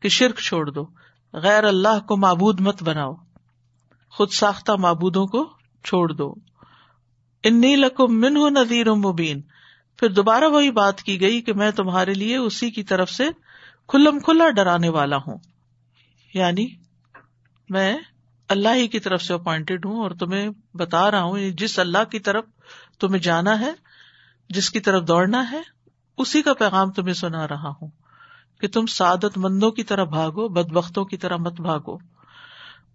کہ 0.00 0.08
شرک 0.08 0.38
چھوڑ 0.38 0.70
دو، 0.70 0.86
غیر 1.32 1.64
اللہ 1.64 2.00
کو 2.08 2.16
معبود 2.16 2.60
مت 2.60 2.82
بناؤ۔ 2.82 3.14
خود 4.10 4.30
ساختہ 4.30 4.72
معبودوں 4.72 5.26
کو 5.26 5.50
چھوڑ 5.84 6.12
دو۔ 6.12 6.34
انی 7.44 7.76
لکم 7.76 8.20
من 8.20 8.34
نذیر 8.34 8.94
مبین 8.94 9.42
پھر 9.96 10.08
دوبارہ 10.08 10.44
وہی 10.44 10.70
بات 10.70 11.02
کی 11.02 11.20
گئی 11.20 11.42
کہ 11.42 11.52
میں 11.52 11.70
تمہارے 11.70 12.14
لیے 12.14 12.36
اسی 12.36 12.70
کی 12.70 12.82
طرف 12.82 13.10
سے 13.10 13.28
کھلم 13.88 14.18
کھلا 14.18 14.50
ڈرانے 14.50 14.88
والا 14.88 15.16
ہوں۔ 15.16 15.38
یعنی 16.34 16.66
میں 17.68 17.96
اللہ 18.48 18.68
ہی 18.74 18.88
کی 18.88 19.00
طرف 19.00 19.22
سے 19.22 19.34
اپوائنٹڈ 19.34 19.86
ہوں 19.86 20.00
اور 20.02 20.10
تمہیں 20.10 20.48
بتا 20.74 21.10
رہا 21.10 21.22
ہوں 21.22 21.38
یعنی 21.38 21.52
جس 21.52 21.78
اللہ 21.78 22.04
کی 22.04 22.18
طرف 22.18 22.44
تمہیں 23.00 23.22
جانا 23.22 23.60
ہے، 23.60 23.72
جس 24.48 24.70
کی 24.70 24.80
طرف 24.80 25.08
دوڑنا 25.08 25.50
ہے، 25.50 25.62
اسی 26.18 26.42
کا 26.42 26.54
پیغام 26.54 26.90
تمہیں 26.90 27.14
سنا 27.14 27.48
رہا 27.48 27.72
ہوں 27.82 27.88
کہ 28.60 28.68
تم 28.68 28.86
سعادت 28.86 29.38
مندوں 29.38 29.70
کی 29.70 29.82
طرح 29.82 30.04
بھاگو 30.04 30.48
بد 30.48 30.72
بختوں 30.72 31.04
کی 31.04 31.16
طرح 31.16 31.36
مت 31.36 31.60
بھاگو۔ 31.60 31.98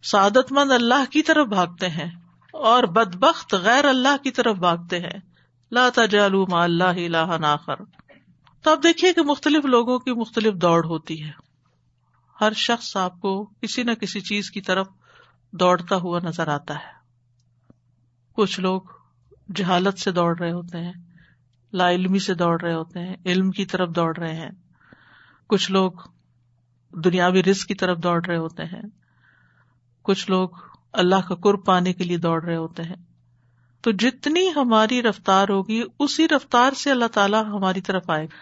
سعادت 0.03 0.51
مند 0.51 0.71
اللہ 0.71 1.11
کی 1.11 1.21
طرف 1.21 1.47
بھاگتے 1.47 1.89
ہیں 1.89 2.11
اور 2.53 2.83
بد 2.83 3.15
بخت 3.15 3.53
غیر 3.53 3.85
اللہ 3.85 4.23
کی 4.23 4.31
طرف 4.31 4.55
بھاگتے 4.55 4.99
ہیں۔ 4.99 5.30
لا 5.71 5.89
تجالو 5.95 6.45
ما 6.47 6.63
اللہ 6.63 6.83
الہ 6.83 7.45
آخر۔ 7.45 7.75
تو 8.63 8.71
آپ 8.71 8.83
دیکھیے 8.83 9.13
کہ 9.13 9.21
مختلف 9.21 9.65
لوگوں 9.65 9.99
کی 9.99 10.11
مختلف 10.11 10.53
دوڑ 10.53 10.85
ہوتی 10.85 11.23
ہے۔ 11.23 11.31
ہر 12.41 12.53
شخص 12.53 12.97
آپ 12.97 13.21
کو 13.21 13.45
کسی 13.45 13.83
نہ 13.83 13.91
کسی 13.91 14.19
چیز 14.19 14.51
کی 14.51 14.61
طرف 14.61 14.87
دوڑتا 15.51 15.95
ہوا 15.95 16.19
نظر 16.23 16.47
آتا 16.47 16.73
ہے۔ 16.73 16.91
کچھ 18.33 18.59
لوگ 18.59 18.81
جہالت 19.55 19.99
سے 19.99 20.11
دوڑ 20.11 20.39
رہے 20.39 20.51
ہوتے 20.51 20.77
ہیں، 20.77 20.93
لا 21.73 21.91
علمی 21.91 22.19
سے 22.19 22.33
دوڑ 22.33 22.61
رہے 22.61 22.73
ہوتے 22.73 22.99
ہیں، 22.99 23.15
علم 23.25 23.51
کی 23.51 23.65
طرف 23.65 23.89
دوڑ 23.89 24.17
رہے 24.17 24.35
ہیں۔ 24.35 24.51
کچھ 25.47 25.71
لوگ 25.71 25.91
دنیاوی 26.91 27.43
رزق 27.43 27.67
کی 27.67 27.75
طرف 27.75 27.97
دوڑ 27.97 28.25
رہے 28.25 28.37
ہوتے 28.37 28.63
ہیں۔ 28.63 28.81
کچھ 30.01 30.29
لوگ 30.29 30.49
اللہ 30.93 31.27
کا 31.27 31.35
قرب 31.35 31.65
پانے 31.65 31.93
کے 31.93 32.03
لیے 32.03 32.17
دوڑ 32.17 32.43
رہے 32.43 32.55
ہوتے 32.55 32.83
ہیں۔ 32.83 33.10
تو 33.81 33.91
جتنی 33.91 34.51
ہماری 34.55 35.03
رفتار 35.03 35.49
ہوگی، 35.49 35.83
اسی 35.99 36.27
رفتار 36.27 36.73
سے 36.73 36.91
اللہ 36.91 37.05
تعالیٰ 37.05 37.45
ہماری 37.45 37.81
طرف 37.81 38.09
آئے 38.09 38.25
گا۔ 38.25 38.35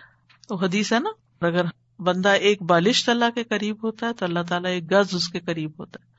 تو 0.47 0.55
حدیث 0.55 0.93
ہے 0.93 0.99
نا، 0.99 1.09
اگر 1.45 1.65
بندہ 1.99 2.29
ایک 2.29 2.61
بالشت 2.61 3.09
اللہ 3.09 3.25
کے 3.35 3.43
قریب 3.43 3.83
ہوتا 3.83 4.07
ہے، 4.07 4.13
تو 4.13 4.25
اللہ 4.25 4.39
تعالیٰ 4.49 4.71
ایک 4.71 4.91
گز 4.91 5.15
اس 5.15 5.29
کے 5.29 5.39
قریب 5.39 5.71
ہوتا 5.79 5.99
ہے۔ 6.03 6.11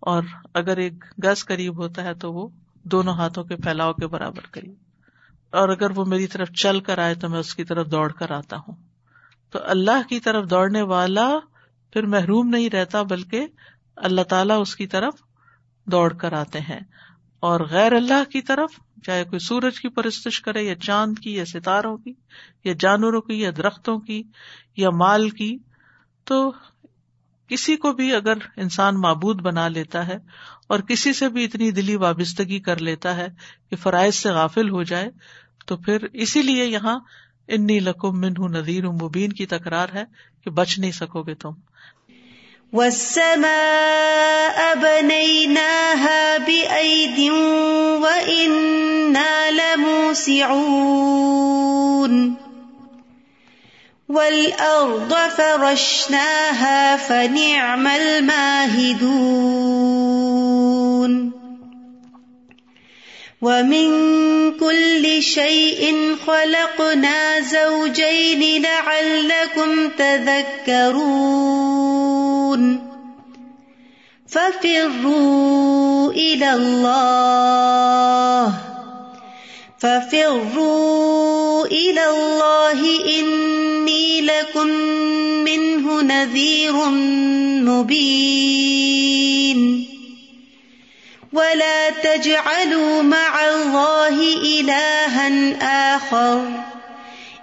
اور 0.00 0.22
اگر 0.54 0.76
ایک 0.76 0.92
گز 1.24 1.44
قریب 1.44 1.78
ہوتا 1.78 2.04
ہے، 2.04 2.14
تو 2.14 2.32
وہ 2.32 2.48
دونوں 2.82 3.14
ہاتھوں 3.14 3.44
کے 3.44 3.56
پھیلاؤ 3.56 3.92
کے 3.92 4.06
برابر 4.06 4.46
قریب۔ 4.50 4.74
اور 5.50 5.68
اگر 5.68 5.90
وہ 5.90 6.04
میری 6.04 6.26
طرف 6.26 6.48
چل 6.50 6.80
کر 6.80 6.98
آئے، 6.98 7.14
تو 7.14 7.28
میں 7.28 7.38
اس 7.38 7.54
کی 7.54 7.64
طرف 7.64 7.86
دوڑ 7.86 8.12
کر 8.12 8.30
آتا 8.30 8.56
ہوں۔ 8.56 8.74
تو 9.50 9.58
اللہ 9.62 10.08
کی 10.08 10.20
طرف 10.20 10.50
دوڑنے 10.50 10.82
والا 10.82 11.30
پھر 11.92 12.02
محروم 12.06 12.48
نہیں 12.48 12.70
رہتا، 12.70 13.02
بلکہ 13.02 13.46
اللہ 13.96 14.22
تعالیٰ 14.22 14.60
اس 14.60 14.76
کی 14.76 14.86
طرف 14.86 15.14
دوڑ 15.84 16.12
کر 16.12 16.32
آتے 16.32 16.60
ہیں۔ 16.60 16.80
اور 17.44 17.60
غیر 17.70 17.92
اللہ 17.92 18.30
کی 18.32 18.42
طرف، 18.42 18.70
چاہے 19.02 19.24
کوئی 19.24 19.38
سورج 19.38 19.80
کی 19.80 19.88
پرستش 19.88 20.40
کرے، 20.40 20.62
یا 20.62 20.74
چاند 20.74 21.18
کی، 21.18 21.34
یا 21.34 21.44
ستاروں 21.44 21.96
کی، 21.96 22.12
یا 22.64 22.72
جانوروں 22.78 23.20
کی، 23.20 23.40
یا 23.40 23.50
درختوں 23.56 23.98
کی، 24.00 24.22
یا 24.76 24.90
مال 24.90 25.30
کی، 25.30 25.58
تو 26.24 26.52
کسی 27.48 27.76
کو 27.76 27.92
بھی 27.92 28.14
اگر 28.14 28.38
انسان 28.56 29.00
معبود 29.00 29.42
بنا 29.42 29.68
لیتا 29.68 30.06
ہے 30.06 30.16
اور 30.68 30.80
کسی 30.80 31.12
سے 31.12 31.28
بھی 31.28 31.44
اتنی 31.44 31.70
دلی 31.70 31.96
وابستگی 31.96 32.60
کر 32.60 32.80
لیتا 32.80 33.16
ہے 33.16 33.28
کہ 33.70 33.76
فرائض 33.76 34.14
سے 34.14 34.30
غافل 34.30 34.70
ہو 34.70 34.82
جائے، 34.82 35.10
تو 35.66 35.76
پھر 35.76 36.06
اسی 36.12 36.42
لیے 36.42 36.64
یہاں 36.64 36.98
انی 37.48 37.78
لکم 37.80 38.20
منہ 38.20 38.48
نذیر 38.48 38.88
مبین 38.88 39.32
کی 39.32 39.46
تکرار 39.46 39.88
ہے 39.94 40.04
کہ 40.44 40.50
بچ 40.50 40.78
نہیں 40.78 40.92
سکو 40.92 41.22
گے 41.22 41.34
تم۔ 41.34 41.50
والسماء 42.74 44.58
بنيناها 44.74 46.38
بأيد 46.38 47.30
وإنا 48.02 49.50
لموسعون 49.50 50.74
والأرض 54.08 55.14
فرشناها 55.14 56.96
فنعم 56.96 57.86
الماهدون 57.86 59.53
ومن 63.44 63.88
كل 64.56 65.22
شيء 65.22 66.16
خلقنا 66.26 67.40
زوجين 67.40 68.62
لعلكم 68.62 69.88
تذكرون 69.88 71.34
ففروا 74.28 76.12
إلى 76.12 76.54
الله 76.54 78.52
ففروا 79.78 81.66
إلى 81.66 82.06
الله 82.10 82.80
إني 83.20 84.20
لكم 84.20 84.66
منه 85.44 86.02
نذير 86.02 86.74
مبين 87.68 88.74
ولا 91.34 91.90
تجعلوا 92.02 93.02
مع 93.02 93.32
الله 93.44 94.16
إلها 94.36 95.28
آخر 95.94 96.36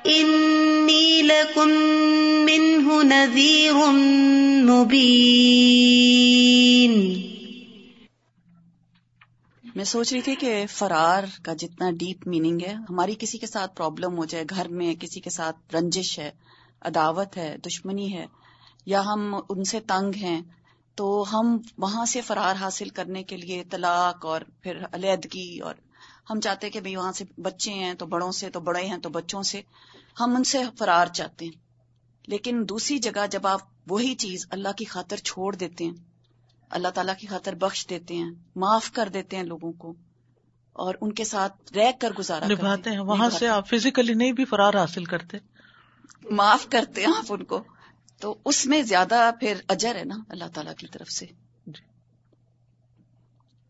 إني 0.08 1.22
لكم 1.22 1.70
منه 2.46 3.04
نذير 3.04 3.76
مبين 4.70 5.52
میں 9.76 9.84
سوچ 9.84 10.14
رہی 10.14 10.22
تھی 10.22 10.36
کہ 10.36 10.54
فرار 10.70 11.24
کا 11.44 11.54
جتنا 11.54 11.90
ڈیپ 11.92 12.28
میننگ 12.28 12.62
ہے، 12.68 12.74
ہماری 12.90 13.16
کسی 13.20 13.38
کے 13.38 13.48
ساتھ 13.48 13.76
پرابلم 13.76 14.18
ہو 14.18 14.26
جائے، 14.26 14.46
گھر 14.50 14.68
میں 14.68 14.96
کسی 14.96 15.20
کے 15.20 15.30
ساتھ 15.30 15.76
رنجش 15.76 16.20
ہے، 16.20 16.32
عداوت 16.82 17.38
ہے، 17.38 17.56
دشمنی 17.66 18.14
ہے، 18.14 18.26
یا 18.86 19.02
ہم 19.06 19.40
ان 19.50 19.64
سے 19.64 19.80
تنگ 19.80 20.16
ہیں 20.16 20.42
تو 20.96 21.26
ہم 21.34 21.58
وہاں 21.78 22.06
سے 22.06 22.22
فرار 22.22 22.56
حاصل 22.56 22.90
کرنے 22.90 23.24
کے 23.24 23.38
لیے 23.38 23.64
طلاق 23.64 24.26
اور 24.26 24.42
پھر 24.62 24.78
علیحدگی 24.92 25.60
اور 25.60 25.76
ہم 26.30 26.40
چاہتے 26.40 26.70
کہ 26.70 26.80
بھائی 26.80 26.96
وہاں 26.96 27.12
سے 27.12 27.26
بچے 27.38 27.72
ہیں 27.72 27.94
تو 27.94 28.06
بڑوں 28.06 28.32
سے 28.32 28.50
تو 28.50 28.60
بڑے 28.60 28.86
ہیں 28.86 28.98
تو 28.98 29.10
بچوں 29.10 29.44
سے 29.44 29.62
ہم 30.20 30.36
ان 30.36 30.44
سے 30.44 30.58
فرار 30.80 31.08
چاہتے 31.08 31.46
ہیں۔ 31.46 31.52
لیکن 32.28 32.66
دوسری 32.70 33.00
جگہ 33.00 33.28
جب 33.32 33.48
آپ 33.48 33.60
وہی 33.90 34.16
چیز 34.16 34.46
اللہ 34.50 34.72
کی 34.78 34.86
خاطر 34.86 35.18
چھوڑ 35.18 35.56
دیتے 35.56 35.84
ہیں 35.86 35.94
اللہ 36.70 36.88
تعالیٰ 36.88 37.16
کی 37.16 37.28
خاطر 37.28 37.56
بخش 37.56 37.90
دیتے 37.90 38.16
ہیں 38.16 38.32
معاف 38.56 38.92
کر 38.92 39.10
دیتے 39.14 39.36
ہیں 39.36 39.44
لوگوں 39.44 39.72
کو 39.72 39.94
اور 40.74 40.96
ان 41.02 41.14
کے 41.14 41.24
ساتھ 41.24 41.74
رہ 41.74 41.92
کر 42.00 42.12
گزارا 42.20 42.48
نبھاتے 42.48 42.90
ہیں 42.90 43.00
وہاں 43.00 43.30
سے 43.30 43.48
آپ 43.48 43.70
فزیکلی 43.70 44.14
نہیں 44.14 44.32
بھی 44.32 44.46
فرار 44.46 44.74
حاصل 44.74 45.06
کرتے؟ 45.06 45.38
معاف 46.32 46.68
کرتے 46.70 47.02
ہیں 47.02 47.14
آپ 47.18 47.34
ان 47.34 47.44
کو۔ 47.44 47.64
تو 48.22 48.36
اس 48.46 48.66
میں 48.66 48.82
زیادہ 48.82 49.32
پھر 49.40 49.54
اجر 49.68 49.96
ہے 49.96 50.04
نا 50.04 50.16
اللہ 50.30 50.44
تعالیٰ 50.54 50.74
کی 50.76 50.88
طرف 50.92 51.12
سے۔ 51.12 51.26
جی۔ 51.68 51.84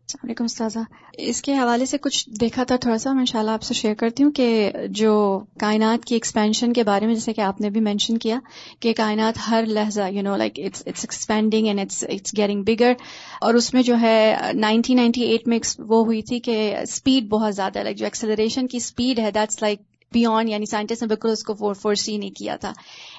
السلام 0.08 0.26
علیکم 0.26 0.44
استاذہ۔ 0.44 0.78
اس 1.12 1.42
کے 1.42 1.54
حوالے 1.54 1.86
سے 1.86 1.98
کچھ 1.98 2.30
دیکھا 2.40 2.64
تھا 2.64 2.76
تھوڑا 2.76 2.98
سا 2.98 3.12
میں 3.12 3.24
ان 3.34 3.48
آپ 3.48 3.62
سے 3.62 3.74
شیئر 3.74 3.94
کرتی 3.94 4.22
ہوں 4.22 4.30
کہ 4.30 4.72
جو 4.90 5.40
کائنات 5.60 6.04
کی 6.04 6.14
ایکسپینشن 6.14 6.72
کے 6.72 6.82
بارے 6.82 7.06
میں، 7.06 7.14
جیسے 7.14 7.32
کہ 7.32 7.40
آپ 7.40 7.60
نے 7.60 7.70
بھی 7.70 7.80
مینشن 7.80 8.18
کیا، 8.18 8.38
کہ 8.80 8.92
کائنات 8.92 9.34
ہر 9.50 9.64
لہجہ 9.66 10.10
you 10.10 10.22
know 10.22 10.36
like 10.36 10.52
it's 10.58 10.82
expanding 10.86 11.66
and 11.66 11.80
it's 11.80 12.04
it's 12.04 12.36
getting 12.36 12.62
bigger 12.62 12.92
اور 13.40 13.54
اس 13.54 13.74
میں 13.74 13.82
جو 13.82 14.00
ہے 14.00 14.36
نائنٹین 14.54 14.96
نائنٹی 14.96 15.22
ایٹ 15.22 15.48
میں 15.48 15.58
وہ 15.78 16.04
ہوئی 16.04 16.22
تھی 16.22 16.40
کہ 16.40 16.76
اسپیڈ 16.76 17.28
بہت 17.28 17.54
زیادہ 17.54 17.78
لائک 17.78 17.96
جو 17.96 18.06
ایکسلریشن 18.06 18.66
کی 18.66 18.76
اسپیڈ 18.76 19.18
ہے 19.18 19.30
دیٹس 19.30 19.62
لائک 19.62 19.80
بیونڈ 20.12 20.48
یعنی 20.48 20.66
سائنٹسٹ 20.66 21.02
نے 21.02 21.08
بالکل 21.08 21.30
اس 21.30 21.42
کو 21.44 21.72
فورسی 21.74 22.16
نہیں 22.16 22.30
کیا 22.30 22.56
تھا. 22.56 22.72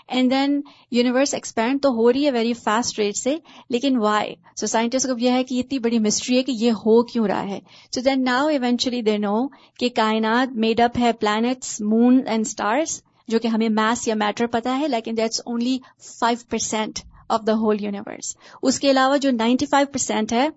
اینڈ 0.10 0.32
دین 0.32 0.60
یونیورس 0.92 1.34
ایکسپینڈ 1.34 1.82
تو 1.82 1.90
ہو 1.92 2.12
رہی 2.14 2.26
ہے 2.26 2.32
ویری 2.32 2.54
فاسٹ 2.56 3.00
ریٹ 3.00 3.18
سے، 3.18 3.36
لیکن 3.70 3.98
وائی 4.00 4.34
سو 4.56 4.68
سائنٹسٹ 4.68 5.08
کو 5.08 5.18
یہ 5.20 5.32
ہے 5.32 5.44
کہ 5.44 5.60
اتنی 5.60 5.80
بڑی 5.80 6.00
مسٹری 6.00 6.38
ہے 6.38 6.44
کہ 6.44 6.52
یہ 6.54 6.72
ہو 6.86 7.02
کیوں 7.04 7.28
رہا 7.28 7.48
ہے. 7.48 7.60
سو 7.94 8.02
دین 8.02 8.24
ناؤ 8.24 8.48
ایونچولی 8.50 9.02
دے 9.02 9.18
نو 9.20 9.48
کہ 9.80 9.90
کائنات 9.96 10.56
میڈ 10.58 10.82
اپ 10.82 11.00
ہے 11.00 11.12
پلانٹس 11.20 11.80
مون 11.84 12.22
اینڈ 12.26 12.46
اسٹارس 12.48 13.02
جو 13.30 13.40
کہ 13.40 13.48
ہمیں 13.48 13.70
میس 13.72 14.08
یا 14.08 14.16
میٹر 14.16 14.48
پتا 14.52 14.78
ہے، 14.80 14.88
لیکن 14.88 15.18
that's 15.18 15.42
only 15.46 15.78
five 16.20 16.38
percent 16.50 17.00
of 17.30 17.46
the 17.48 17.54
whole 17.56 17.84
universe 17.84 18.36
اس 18.64 18.80
کے 18.80 18.90
علاوہ 18.92 19.18
جو 19.18 19.32
نائنٹی 19.34 19.66
فائیو 19.66 19.88
پرسینٹ 19.92 20.34
ہے 20.34 20.48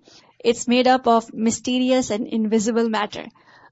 it's 0.45 0.67
made 0.69 0.89
up 0.89 1.09
of 1.09 1.31
mysterious 1.41 2.11
and 2.11 2.27
invisible 2.31 2.89
matter 2.91 3.23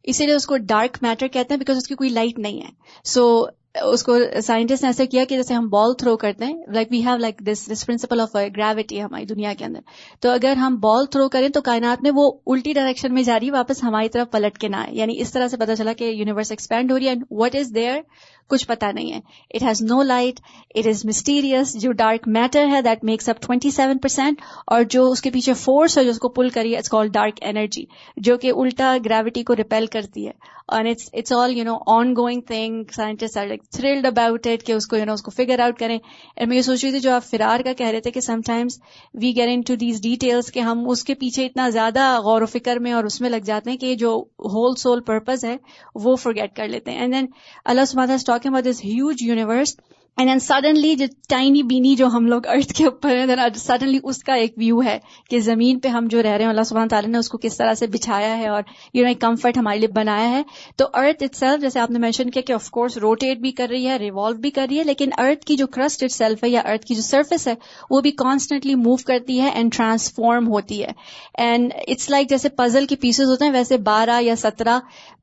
اسی 0.05 0.27
لیے 0.27 0.35
اس 0.35 0.47
کو 0.47 0.57
ڈارک 0.57 0.97
میٹر 1.03 1.29
کہتے 1.29 1.55
ہیں 1.55 1.59
بیکاز 1.59 1.77
اس 1.77 1.87
کی 1.87 1.95
کوئی 1.95 2.11
لائٹ 2.11 2.39
نہیں 2.39 2.61
ہے. 2.63 2.71
سو 3.05 3.47
اس 3.75 4.03
کو 4.03 4.17
سائنٹسٹ 4.43 4.83
نے 4.83 4.89
ایسا 4.89 5.05
کیا 5.05 5.25
کہ 5.25 5.37
جیسے 5.37 5.55
ہم 5.55 5.69
بال 5.69 5.95
تھرو 5.95 6.17
کرتے 6.17 6.45
ہیں 6.45 6.55
like 6.73 6.89
we 6.91 7.03
have 7.07 7.17
like 7.17 7.39
this 7.39 7.73
this 7.73 7.87
principle 7.87 8.21
of 8.21 8.35
gravity 8.35 9.03
ہماری 9.03 9.25
دنیا 9.25 9.53
کے 9.59 9.65
اندر۔ 9.65 9.81
تو 10.21 10.31
اگر 10.31 10.57
ہم 10.57 10.77
بال 10.77 11.07
تھرو 11.07 11.29
کریں 11.29 11.49
تو 11.49 11.61
کائنات 11.61 12.03
میں 12.03 12.11
وہ 12.15 12.33
الٹی 12.47 12.73
ڈائریکشن 12.73 13.15
میں 13.15 13.23
جا 13.23 13.41
رہی 13.41 13.51
واپس 13.51 13.83
ہماری 13.85 14.09
طرف 14.09 14.31
پلٹ 14.31 14.59
کے 14.59 14.69
نہ 14.69 14.77
آئے۔ 14.77 14.95
یعنی 14.95 15.21
اس 15.21 15.33
طرح 15.33 15.49
سے 15.49 15.57
پتا 15.57 15.77
چلا 15.77 15.93
کہ 15.93 16.05
یونیورس 16.05 16.51
ایکسپینڈ 16.51 16.93
ہو 16.93 16.99
رہی 16.99 17.09
ہے 17.09 17.15
وٹ 17.31 17.57
از 17.57 17.75
دیئر 17.75 18.01
کچھ 18.49 18.67
پتا 18.67 18.91
نہیں 18.93 19.13
ہے۔ 19.13 19.21
It 19.55 19.63
has 19.63 19.83
no 19.83 20.03
light 20.03 20.41
it 20.75 20.87
is 20.87 21.05
mysterious 21.05 21.75
جو 21.75 21.93
ڈارک 21.93 22.29
میٹر 22.29 22.67
ہے 22.67 22.83
that 22.83 23.05
makes 23.05 23.29
up 23.29 23.43
twenty 23.43 23.71
seven 23.71 23.99
percent 23.99 24.41
اور 24.67 24.83
جو 24.83 25.11
اس 25.11 25.23
کے 25.23 25.31
پیچھے 25.31 25.55
فورس 25.55 25.99
ہے 25.99 26.05
جو 26.05 26.11
اس 26.11 26.19
کو 26.19 26.29
پل 26.29 26.49
کری 26.49 26.73
ہے 26.73 26.79
اٹس 26.79 26.89
کال 26.89 27.09
ڈارک 27.09 27.39
انرجی 27.43 27.85
جو 28.17 28.37
کہ 28.37 28.53
الٹا 28.57 28.97
گریوٹی 29.05 29.43
کو 29.43 29.57
ریپیل 29.57 29.87
کرتی 29.87 30.27
ہے۔ 30.27 30.33
اور 30.69 30.85
it's 30.85 31.33
all 31.33 31.57
you 31.57 31.65
know 31.65 31.77
ongoing 32.17 32.41
thing 32.41 32.83
scientist 32.97 33.37
are 33.37 33.47
like 33.47 33.64
thrilled 33.73 34.07
about 34.07 34.47
it 34.47 34.63
کہ 34.67 34.73
اس 34.73 34.87
کو 34.87 34.97
یو 34.97 35.05
نو 35.05 35.13
اس 35.13 35.23
کو 35.23 35.31
فگر 35.31 35.61
آؤٹ 35.61 35.79
کریں. 35.79 35.99
اور 36.37 36.47
میں 36.47 36.57
یہ 36.57 36.63
سوچ 36.63 36.85
رہی 36.85 36.91
تھی 36.93 37.01
جو 37.01 37.13
آپ 37.13 37.25
فرار 37.31 37.61
کا 37.65 37.73
کہہ 37.73 37.87
رہے 37.87 38.01
تھے 38.01 38.11
کہ 38.11 38.21
sometimes 38.47 38.79
we 39.15 39.33
get 39.37 39.49
into 39.67 39.75
these 39.77 40.01
details 40.03 40.53
کہ 40.53 40.61
ہم 40.61 40.89
اس 40.91 41.05
کے 41.05 41.15
پیچھے 41.15 41.47
اتنا 41.47 41.69
زیادہ 41.71 42.09
غور 42.25 42.43
و 42.43 42.47
فکر 42.49 42.79
میں 42.79 42.93
اور 42.93 43.05
اس 43.05 43.21
میں 43.21 43.31
لگ 43.31 43.45
جاتے 43.45 43.71
ہیں 43.71 43.79
کہ 43.79 43.95
جو 43.97 44.13
ہول 44.53 44.75
سول 44.79 45.01
پرپز 45.03 45.45
ہے 45.45 45.57
وہ 46.05 46.17
فرگیٹ 46.17 46.55
کر 46.57 46.69
لیتے 46.69 46.91
ہیں. 46.91 46.99
اینڈ 47.01 47.15
دین 47.15 47.27
اللہ 47.65 47.85
سمادہ 47.85 48.13
stock 48.13 48.47
about 48.47 48.61
this 48.63 48.85
huge 48.85 49.23
universe 49.23 49.77
and 50.19 50.31
then 50.31 50.39
suddenly 50.39 50.95
جو 50.97 51.07
ٹائنی 51.29 51.63
بینی 51.63 51.95
جو 51.97 52.07
ہم 52.07 52.27
لوگ 52.27 52.47
ارتھ 52.47 52.73
کے 52.73 52.85
اوپر 52.85 53.17
ہیں 53.19 53.49
سڈنلی 53.57 53.99
اس 54.03 54.23
کا 54.25 54.35
ایک 54.35 54.53
ویو 54.57 54.83
ہے 54.83 54.99
کہ 55.31 55.39
زمین 55.41 55.79
پہ 55.79 55.89
ہم 55.89 56.07
جو 56.11 56.23
رہ 56.23 56.27
رہے 56.27 56.45
ہیں، 56.45 56.51
اللہ 56.51 56.63
سبحانہ 56.63 56.89
تعالیٰ 56.89 57.11
نے 57.11 57.19
اس 57.19 57.29
کو 57.29 57.39
کس 57.39 57.57
طرح 57.57 57.75
سے 57.75 57.87
بچھایا 57.87 58.37
ہے 58.39 58.49
اور 58.49 58.63
یو 58.95 59.03
نو 59.03 59.09
ایک 59.09 59.21
کمفرٹ 59.21 59.59
ہمارے 59.59 59.79
لیے 59.79 59.89
بنایا 59.95 60.29
ہے. 60.31 60.43
تو 60.77 60.87
ارتھ 60.95 61.23
اٹ 61.23 61.37
سیلف 61.37 61.61
جیسے 61.61 61.81
آپ 61.81 61.91
نے 61.91 61.99
مینشن 61.99 62.31
کیا 62.31 62.43
کہ 62.43 62.53
آف 62.53 62.71
کورس 62.71 62.97
روٹیٹ 62.99 63.39
بھی 63.39 63.53
کر 63.53 63.69
رہی 63.71 63.87
ہے 63.89 63.97
ریوالو 63.99 64.37
بھی 64.37 64.51
کر 64.51 64.67
رہی 64.71 64.79
ہے، 64.79 64.85
لیکن 64.85 65.11
ارتھ 65.19 65.45
کی 65.47 65.57
جو 65.57 65.67
کرسٹ 65.69 66.03
اٹ 66.03 66.13
سیلف 66.13 66.45
ہے 66.45 66.49
یا 66.49 66.61
ارتھ 66.65 66.87
کی 66.87 66.95
جو 66.95 67.03
سرفیس 67.03 67.47
ہے، 67.49 67.55
وہ 67.91 68.01
بھی 68.01 68.11
کانسٹنٹلی 68.19 68.75
موو 68.77 68.97
کرتی 69.07 69.41
ہے 69.41 69.49
اینڈ 69.49 69.75
ٹرانسفارم 69.77 70.49
ہوتی 70.49 70.83
ہے. 70.83 70.93
اینڈ 71.39 71.73
اٹس 71.89 72.11
لائک 72.11 72.29
جیسے 72.29 72.49
پزل 72.49 72.87
کے 72.87 72.97
پیسز 72.97 73.31
ہوتے 73.31 73.45
ہیں، 73.45 73.53
ویسے 73.53 73.77
بارہ 73.85 74.21
یا 74.23 74.37
سترہ 74.37 74.79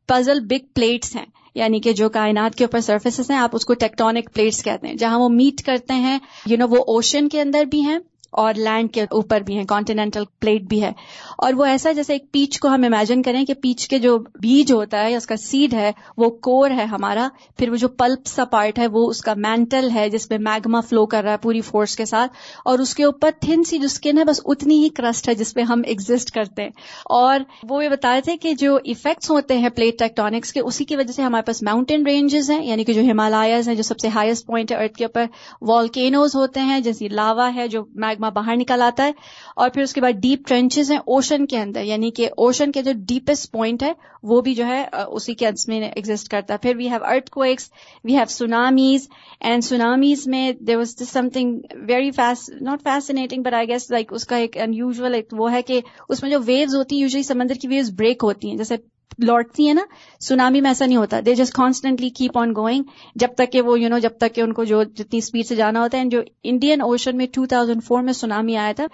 پزل 0.08 0.40
بگ 0.46 0.74
پلیٹس 0.76 1.16
ہیں. 1.16 1.26
یعنی 1.56 1.80
کہ 1.80 1.94
جو 1.94 2.10
کائنات 2.10 2.56
کے 2.56 2.64
اوپر 2.64 2.80
سرفیسز 2.80 3.32
ہیں، 3.32 3.38
آپ 3.38 3.50
اس 3.54 3.66
کو 3.66 3.74
ٹیکٹونک 3.74 4.34
پلیٹس 4.34 4.64
کہتے 4.64 4.88
ہیں، 4.88 4.96
جہاں 4.96 5.20
وہ 5.20 5.30
میٹ 5.30 5.64
کرتے 5.64 5.94
ہیں 5.94 6.20
یو 6.46 6.58
نو 6.58 6.68
وہ 6.68 6.78
اوشن 6.78 7.30
کے 7.30 7.42
اندر 7.42 7.64
بھی 7.64 7.82
ہیں 7.82 8.00
اور 8.32 8.54
لینڈ 8.54 8.94
کے 8.94 9.02
اوپر 9.02 9.42
بھی 9.42 9.58
ہے 9.58 9.64
کانٹینٹل 9.64 10.24
پلیٹ 10.40 10.62
بھی 10.62 10.84
ہے۔ 10.84 10.92
اور 11.38 11.54
وہ 11.54 11.66
ایسا 11.66 11.92
جیسے 11.92 12.14
ایک 12.14 12.32
پیچ 12.32 12.60
کو 12.60 12.68
ہم 12.68 12.84
امیجن 12.84 13.22
کریں 13.22 13.46
کہ 13.46 13.54
پیچ 13.54 13.88
کے 13.88 14.00
جو 14.00 14.20
بیج 14.20 14.72
ہوتا 14.72 15.04
ہے 15.04 15.12
یا 15.12 15.18
اس 15.18 15.26
کا 15.26 15.38
سیڈ 15.38 15.74
ہے، 15.74 15.92
وہ 16.18 16.30
کور 16.30 16.70
ہے 16.70 16.84
ہمارا، 16.84 17.28
پھر 17.58 17.70
وہ 17.70 17.76
جو 17.76 17.88
پلپ 17.88 18.28
سا 18.28 18.46
پارٹ 18.46 18.80
ہے، 18.80 18.88
وہ 18.88 19.10
اس 19.10 19.22
کا 19.22 19.34
مینٹل 19.38 19.90
ہے 19.96 20.10
جس 20.10 20.30
میں 20.30 20.38
میگما 20.38 20.80
فلو 20.80 21.06
کر 21.06 21.24
رہا 21.24 21.32
ہے 21.32 21.38
پوری 21.38 21.62
فورس 21.62 21.96
کے 21.96 22.06
ساتھ۔ 22.06 22.32
اور 22.66 22.80
اس 22.80 22.96
کے 22.96 23.04
اوپر 23.04 23.30
تھن 23.42 23.64
سی 23.64 23.78
جو 23.78 23.86
اسکن 23.86 24.18
ہے 24.18 24.24
بس 24.24 24.42
اتنی 24.46 24.84
ہی 24.84 24.90
کرسٹ 24.90 25.30
ہے 25.30 25.34
جس 25.34 25.54
پہ 25.54 25.62
ہم 25.62 25.82
ایگزٹ 25.86 26.32
کرتے 26.32 26.64
ہیں۔ 26.64 26.70
اور 27.06 27.40
وہ 27.70 27.84
یہ 27.84 27.90
بتائے 27.90 28.22
تھے 28.22 28.38
کہ 28.38 28.54
جو 28.54 28.76
افیکٹس 28.76 29.30
ہوتے 29.30 29.58
ہیں 29.58 29.70
پلیٹ 29.70 30.00
ٹیکٹونکس 30.00 30.54
کے، 30.54 30.60
اسی 30.60 30.86
کی 30.86 30.96
وجہ 30.96 31.12
سے 31.12 31.22
ہمارے 31.22 31.44
پاس 31.44 31.64
ماؤنٹین 31.64 32.06
رینجز 32.06 32.52
ہیں 32.52 32.66
یعنی 32.66 32.84
کہ 32.84 32.94
جو 32.94 33.02
ہمالیاز 33.02 33.68
ہیں، 33.68 33.76
جو 33.76 33.84
سب 33.84 34.00
سے 34.00 34.08
ہائیسٹ 34.08 34.48
پوائنٹ 34.48 34.72
ہے 34.72 34.78
ارتھ 34.78 34.94
کے 34.94 35.06
اوپر 35.06 35.26
والکینوز 35.62 36.36
ہوتے 36.36 36.60
ہیں، 36.60 36.80
جیسے 36.80 37.08
لاوا 37.08 37.56
ہے 37.56 37.68
جو 37.68 37.86
میگ 37.94 38.21
باہر 38.30 38.56
نکل 38.56 38.82
آتا 38.82 39.06
ہے 39.06 39.12
اور 39.56 39.70
پھر 39.70 39.82
اس 39.82 39.94
کے 39.94 40.02
بعد 40.02 40.12
ڈیپ 40.12 40.48
ٹرینچز 40.48 40.92
ہیں 40.92 40.98
اوشن 40.98 41.46
کے 41.46 41.58
اندر 41.58 41.84
یعنی 41.84 42.12
کہ 42.12 42.30
اوشن 42.38 42.72
کے 42.72 42.84
جو 42.84 42.92
ڈیپسٹ 43.08 43.52
پوائنٹ 43.52 43.84
ہے، 43.84 43.94
وہ 44.24 44.42
بھی 44.42 44.54
جو 44.56 44.66
ہے 44.66 44.86
اسی 45.08 45.34
کے 45.34 45.48
میں 45.68 45.80
ایگزٹ 45.82 46.28
کرتا 46.28 46.54
ہے۔ 46.54 46.58
پھر 46.58 46.76
we 46.76 46.90
have 46.90 47.04
earthquakes 47.32 47.72
we 48.04 48.16
have 48.16 48.26
tsunamis 48.30 49.10
and 49.40 49.64
tsunamis 49.64 50.28
میں 50.28 50.52
there 50.52 50.78
was 50.78 50.96
this 51.02 51.10
something 51.30 51.60
very 51.88 52.12
fast 52.12 52.62
not 52.62 52.84
fascinating 52.84 53.44
but 53.44 53.54
I 53.54 53.68
guess 53.68 53.92
like 53.92 54.14
اس 54.14 54.26
کا 54.26 54.36
ایک 54.36 54.58
ان 54.58 54.74
یوژل 54.74 55.16
وہ 55.32 55.52
ہے 55.52 55.62
کہ 55.62 55.82
اس 56.10 56.22
میں 56.24 56.32
جو 56.32 56.40
ویوز 56.46 56.76
ہوتی 56.76 56.96
ہیں 56.96 57.02
یوزلی 57.02 57.24
سمندر 57.24 57.56
کی 57.56 57.68
ویوز 57.68 57.92
بریک 57.98 58.24
ہوتی 58.24 58.50
ہیں۔ 58.50 58.58
جیسے 58.58 58.76
لوٹتی 59.20 59.68
ہیں 59.68 59.74
نا 59.74 59.82
سونامی 60.20 60.62
میں 60.62 60.70
ایسا 60.70 60.86
نہیں 60.86 60.98
ہوتا۔ 60.98 61.20
They 61.26 61.36
just 61.36 61.54
constantly 61.54 62.10
keep 62.10 62.38
on 62.38 62.52
going 62.58 62.84
جب 63.16 63.28
تک 63.36 63.52
کہ 63.52 63.62
وہ 63.62 63.80
یو 63.80 63.90
نو 63.90 63.98
جب 63.98 64.18
تک 64.18 64.36
کہ 64.36 64.42
ان 64.42 64.54
کو 64.54 64.64
جو 64.64 64.84
جتنی 64.84 65.18
اسپیڈ 65.18 65.46
سے 65.46 65.56
جانا 65.56 65.82
ہوتا 65.82 65.98
ہے 65.98 66.04
جو 66.06 66.22
انڈین 66.44 66.82
اوشن 66.82 67.18
میں 67.18 67.28
ٹو 67.34 67.46
تھاؤزینڈ 67.46 67.84
فور 67.84 68.04
میں 68.04 68.14
سونامی 68.14 68.58
آیا 68.58 68.72
تھا 68.76 68.86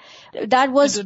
دیٹ 0.51 0.69
واز 0.73 0.99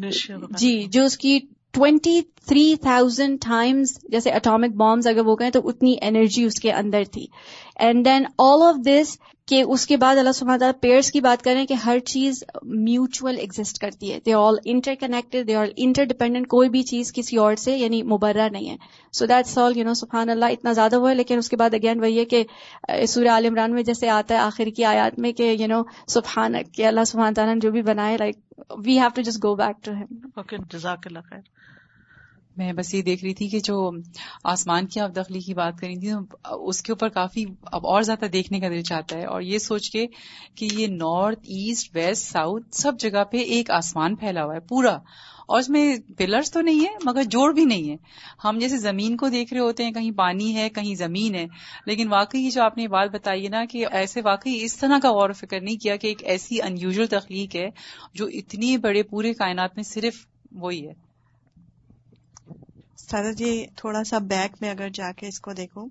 جی 0.58 0.86
جو 0.92 1.06
اس 1.06 1.18
کی 1.18 1.40
ٹوینٹی 1.72 2.22
تھری 2.48 2.76
تھاؤزینڈ 2.76 3.38
ٹائمز 3.42 3.98
جیسے 4.12 4.30
اٹامک 4.30 4.76
بامز 4.76 5.08
اگر 5.08 5.26
وہ 5.26 5.36
کہیں 5.36 5.50
تو 5.50 5.68
اتنی 5.70 5.96
انرجی 6.02 6.44
اس 6.44 6.60
کے 6.60 6.72
اندر 6.72 7.04
تھی۔ 7.04 7.26
And 7.76 8.06
then 8.06 8.24
all 8.38 8.64
of 8.64 8.76
this 8.86 9.18
کہ 9.48 9.64
اس 9.68 9.86
کے 9.88 9.98
بعد 9.98 10.18
اللہ 10.18 10.32
سبحانہ 10.32 10.60
تعالیٰ 10.60 10.80
پیئرس 10.82 11.12
کی 11.12 11.22
بات 11.22 11.44
کریں 11.44 11.66
کہ 11.66 11.74
ہر 11.74 12.00
چیز 12.00 12.44
میوچل 12.64 13.38
ایگزٹ 13.40 13.78
کرتی 13.80 14.12
ہے۔ 14.14 14.20
They 14.26 14.34
all 14.34 14.56
interconnected 15.00 15.48
they 15.48 15.56
all 15.56 15.70
interdependent 16.04 16.48
کوئی 16.48 16.70
بھی 16.70 16.84
چیز 16.84 17.14
کسی 17.14 17.38
اور 17.38 17.56
سے 17.56 17.78
یعنی 17.78 18.02
مبرہ 18.04 18.48
نہیں 18.52 18.70
ہے۔ 18.70 18.76
سو 19.14 19.26
دیٹس 19.26 19.58
آل 19.58 19.78
یو 19.78 19.84
نو 19.84 19.94
سبحان 19.94 20.30
اللہ 20.30 20.46
اتنا 20.46 20.74
زیادہ 20.74 20.96
ہوا 20.96 21.10
ہے، 21.10 21.16
لیکن 21.16 21.38
اس 21.38 21.50
کے 21.50 21.58
بعد 21.58 21.74
اگین 21.74 22.00
وہی 22.00 22.20
ہے 22.20 22.26
کہ 22.26 22.44
سورہ 23.08 23.28
عال 23.28 23.46
عمران 23.46 23.74
میں 23.74 23.84
جیسے 23.84 24.10
آتا 24.10 24.36
ہے 24.36 24.40
آخر 24.40 24.70
کی 24.76 24.86
آیات 24.86 25.20
میں 25.20 25.32
کہ 25.32 25.52
یو 25.52 25.68
نو 25.68 25.82
سبحان 26.08 26.56
کہ 26.74 26.86
اللہ 26.86 27.04
سبحانہ 27.08 27.34
تعالیٰ 27.34 27.54
نے 27.54 27.60
جو 27.60 27.72
بھی 27.72 27.82
بنائے 27.82 28.18
like 28.18 28.36
we 28.86 29.00
have 29.00 29.10
to 29.16 29.22
just 29.22 29.44
go 29.44 29.56
back 29.56 29.84
to 29.84 29.92
ہم 29.92 30.64
جزاک 30.72 31.08
اللہ 31.08 31.20
خیر۔ 31.30 31.61
میں 32.62 32.74
بس 32.74 32.94
یہ 32.94 33.02
دیکھ 33.02 33.24
رہی 33.26 33.34
تھی 33.34 33.48
کہ 33.48 33.60
جو 33.60 33.92
آسمان 34.44 34.86
کی 34.86 35.00
آپ 35.00 35.16
دخلی 35.16 35.40
کی 35.40 35.54
بات 35.54 35.80
کری 35.80 35.96
تھی 35.96 36.12
اس 36.52 36.82
کے 36.82 36.92
اوپر 36.92 37.10
کافی 37.10 37.46
اب 37.64 37.88
اور 37.88 38.02
زیادہ 38.02 38.26
دیکھنے 38.26 38.60
کا 38.60 38.68
دل 38.70 38.82
چاہتا 38.82 39.18
ہے 39.18 39.26
اور 39.26 39.42
یہ 39.42 39.58
سوچ 39.58 39.90
کے 39.90 40.06
کہ 40.56 40.68
یہ 40.74 40.88
نارتھ 40.88 41.40
ایسٹ 41.40 41.96
ویسٹ 41.96 42.32
ساؤتھ 42.32 42.64
سب 42.72 43.00
جگہ 43.00 43.24
پہ 43.24 43.38
ایک 43.38 43.72
آسمان 43.72 44.16
پھیلا 44.16 44.44
ہوا 44.44 44.56
ہے 44.56 44.60
پورا۔ 44.60 44.98
اور 45.42 45.60
اس 45.60 45.70
میں 45.70 45.96
پلرس 46.18 46.52
تو 46.52 46.62
نہیں 46.62 46.80
ہے 46.80 46.98
مگر 47.06 47.24
جوڑ 47.24 47.54
بھی 47.54 47.66
نہیں 47.66 47.90
ہے 47.90 47.96
ہم 48.44 48.58
جیسے 48.60 48.78
زمین 48.78 49.18
کو 49.18 49.30
دیکھ 49.30 49.54
رہے 49.54 49.62
ہوتے 49.62 49.84
ہیں، 49.84 49.92
کہیں 49.92 50.12
پانی 50.12 50.56
ہے، 50.56 50.70
کہیں 50.70 50.96
زمین 50.96 51.36
ہے، 51.36 51.46
لیکن 51.86 52.08
واقعی 52.08 52.50
جو 52.50 52.64
آپ 52.64 52.78
نے 52.78 52.88
بات 52.88 53.10
بتائی 53.12 53.44
ہے 53.44 53.50
نا 53.50 53.66
کہ 53.66 53.86
ایسے 53.92 54.22
واقعی 54.22 54.64
اس 54.64 54.78
طرح 54.78 55.00
کا 55.04 55.12
غور 55.12 55.30
و 55.30 55.34
فکر 55.34 55.62
نہیں 55.62 55.78
کیا 55.78 55.96
کہ 55.96 56.08
ایک 56.08 56.24
ایسی 56.24 56.62
انیوژل 56.62 57.08
تخلیق 57.08 57.56
ہے 57.56 57.70
جو 58.14 58.26
اتنی 58.26 58.78
بڑے 58.78 59.04
پورے 59.04 59.34
کائنات 59.34 59.76
میں 59.76 59.84
صرف 59.84 60.26
وہی 60.52 60.88
ہے۔ 60.88 61.11
سادہ 63.12 63.32
جی 63.32 63.66
تھوڑا 63.76 64.04
سا 64.04 64.18
بیک 64.18 64.56
میں 64.62 64.70
اگر 64.70 64.90
جا 64.90 65.12
کے 65.12 65.28
اس 65.28 65.40
کو 65.40 65.54
دیکھوں۔ 65.54 65.88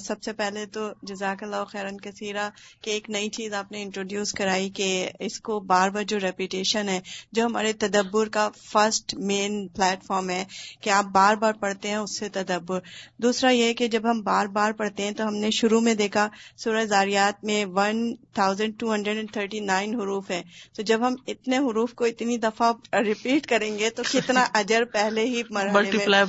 سب 0.00 0.22
سے 0.22 0.32
پہلے 0.32 0.66
تو 0.66 0.88
جزاک 1.02 1.42
اللہ 1.42 1.64
خیرن 1.64 2.00
کثیرہ 2.00 2.48
کہ 2.80 2.90
ایک 2.90 3.10
نئی 3.10 3.28
چیز 3.28 3.54
آپ 3.54 3.72
نے 3.72 3.82
انٹروڈیوس 3.82 4.32
کرائی 4.32 4.68
کہ 4.70 5.08
اس 5.18 5.40
کو 5.40 5.60
بار 5.60 5.88
بار 5.88 6.02
جو 6.02 6.18
ریپیٹیشن 6.20 6.88
ہے 6.88 7.00
جو 7.32 7.46
ہمارے 7.46 7.72
تدبر 7.72 8.28
کا 8.28 8.48
فرسٹ 8.62 9.14
مین 9.14 9.66
پلیٹ 9.68 10.04
فارم 10.04 10.30
ہے 10.30 10.44
کہ 10.80 10.90
آپ 10.90 11.04
بار 11.04 11.36
بار 11.36 11.52
پڑھتے 11.52 11.88
ہیں 11.88 11.96
اس 11.96 12.18
سے 12.18 12.28
تدبر۔ 12.28 12.80
دوسرا 13.18 13.50
یہ 13.50 13.72
کہ 13.72 13.88
جب 13.88 14.10
ہم 14.10 14.20
بار 14.20 14.46
بار 14.46 14.72
پڑھتے 14.72 15.02
ہیں 15.02 15.10
تو 15.10 15.28
ہم 15.28 15.34
نے 15.34 15.50
شروع 15.50 15.80
میں 15.80 15.94
دیکھا 15.94 16.28
سورہ 16.56 16.84
زاریات 16.84 17.44
میں 17.44 17.64
one 17.64 18.14
thousand 18.32 18.74
two 18.78 18.94
hundred 18.94 19.16
and 19.16 19.32
thirty 19.32 19.60
nine 19.60 19.94
حروف 19.94 20.30
ہے 20.30 20.42
تو 20.72 20.82
جب 20.82 21.06
ہم 21.06 21.14
اتنے 21.26 21.58
حروف 21.58 21.94
کو 21.94 22.04
اتنی 22.04 22.36
دفعہ 22.38 22.72
ریپیٹ 22.94 23.46
کریں 23.46 23.78
گے 23.78 23.90
تو 23.90 24.02
کتنا 24.12 24.44
اجر 24.54 24.84
پہلے 24.84 25.24
ہی 25.24 25.42
مرحلے 25.50 26.23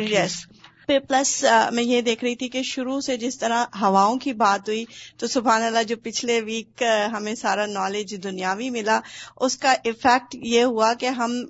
یس 0.00 0.46
پھر 0.86 0.98
پلس 1.08 1.44
میں 1.72 1.82
یہ 1.82 2.00
دیکھ 2.00 2.24
رہی 2.24 2.36
تھی 2.36 2.48
کہ 2.48 2.62
شروع 2.62 3.00
سے 3.00 3.16
جس 3.16 3.38
طرح 3.38 3.64
ہواؤں 3.80 4.18
کی 4.18 4.32
بات 4.32 4.68
ہوئی 4.68 4.84
تو 5.16 5.26
سبحان 5.26 5.62
اللہ 5.62 5.82
جو 5.82 5.96
پچھلے 5.96 6.40
ویک 6.40 6.82
ہمیں 7.12 7.34
سارا 7.34 7.66
نالج 7.66 8.14
دنیاوی 8.24 8.70
ملا 8.70 9.00
اس 9.40 9.56
کا 9.56 9.72
افیکٹ 9.84 10.36
یہ 10.42 10.64
ہوا 10.64 10.92
کہ 10.94 11.06
ہم 11.06 11.42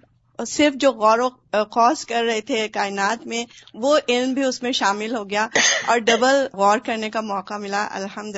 صرف 0.48 0.74
جو 0.74 0.92
غور 0.92 1.18
و 1.18 1.28
خوص 1.64 2.04
کر 2.04 2.22
رہے 2.24 2.40
تھے 2.40 2.68
کائنات 2.68 3.26
میں 3.26 3.44
وہ 3.74 3.98
علم 4.08 4.32
بھی 4.32 4.44
اس 4.44 4.62
میں 4.62 4.72
شامل 4.72 5.14
ہو 5.16 5.30
گیا 5.30 5.46
اور 5.86 5.98
ڈبل 5.98 6.46
غور 6.52 6.78
کرنے 6.78 7.10
کا 7.10 7.20
موقع 7.20 7.54
ملا 7.54 7.88
الحمد 7.90 8.36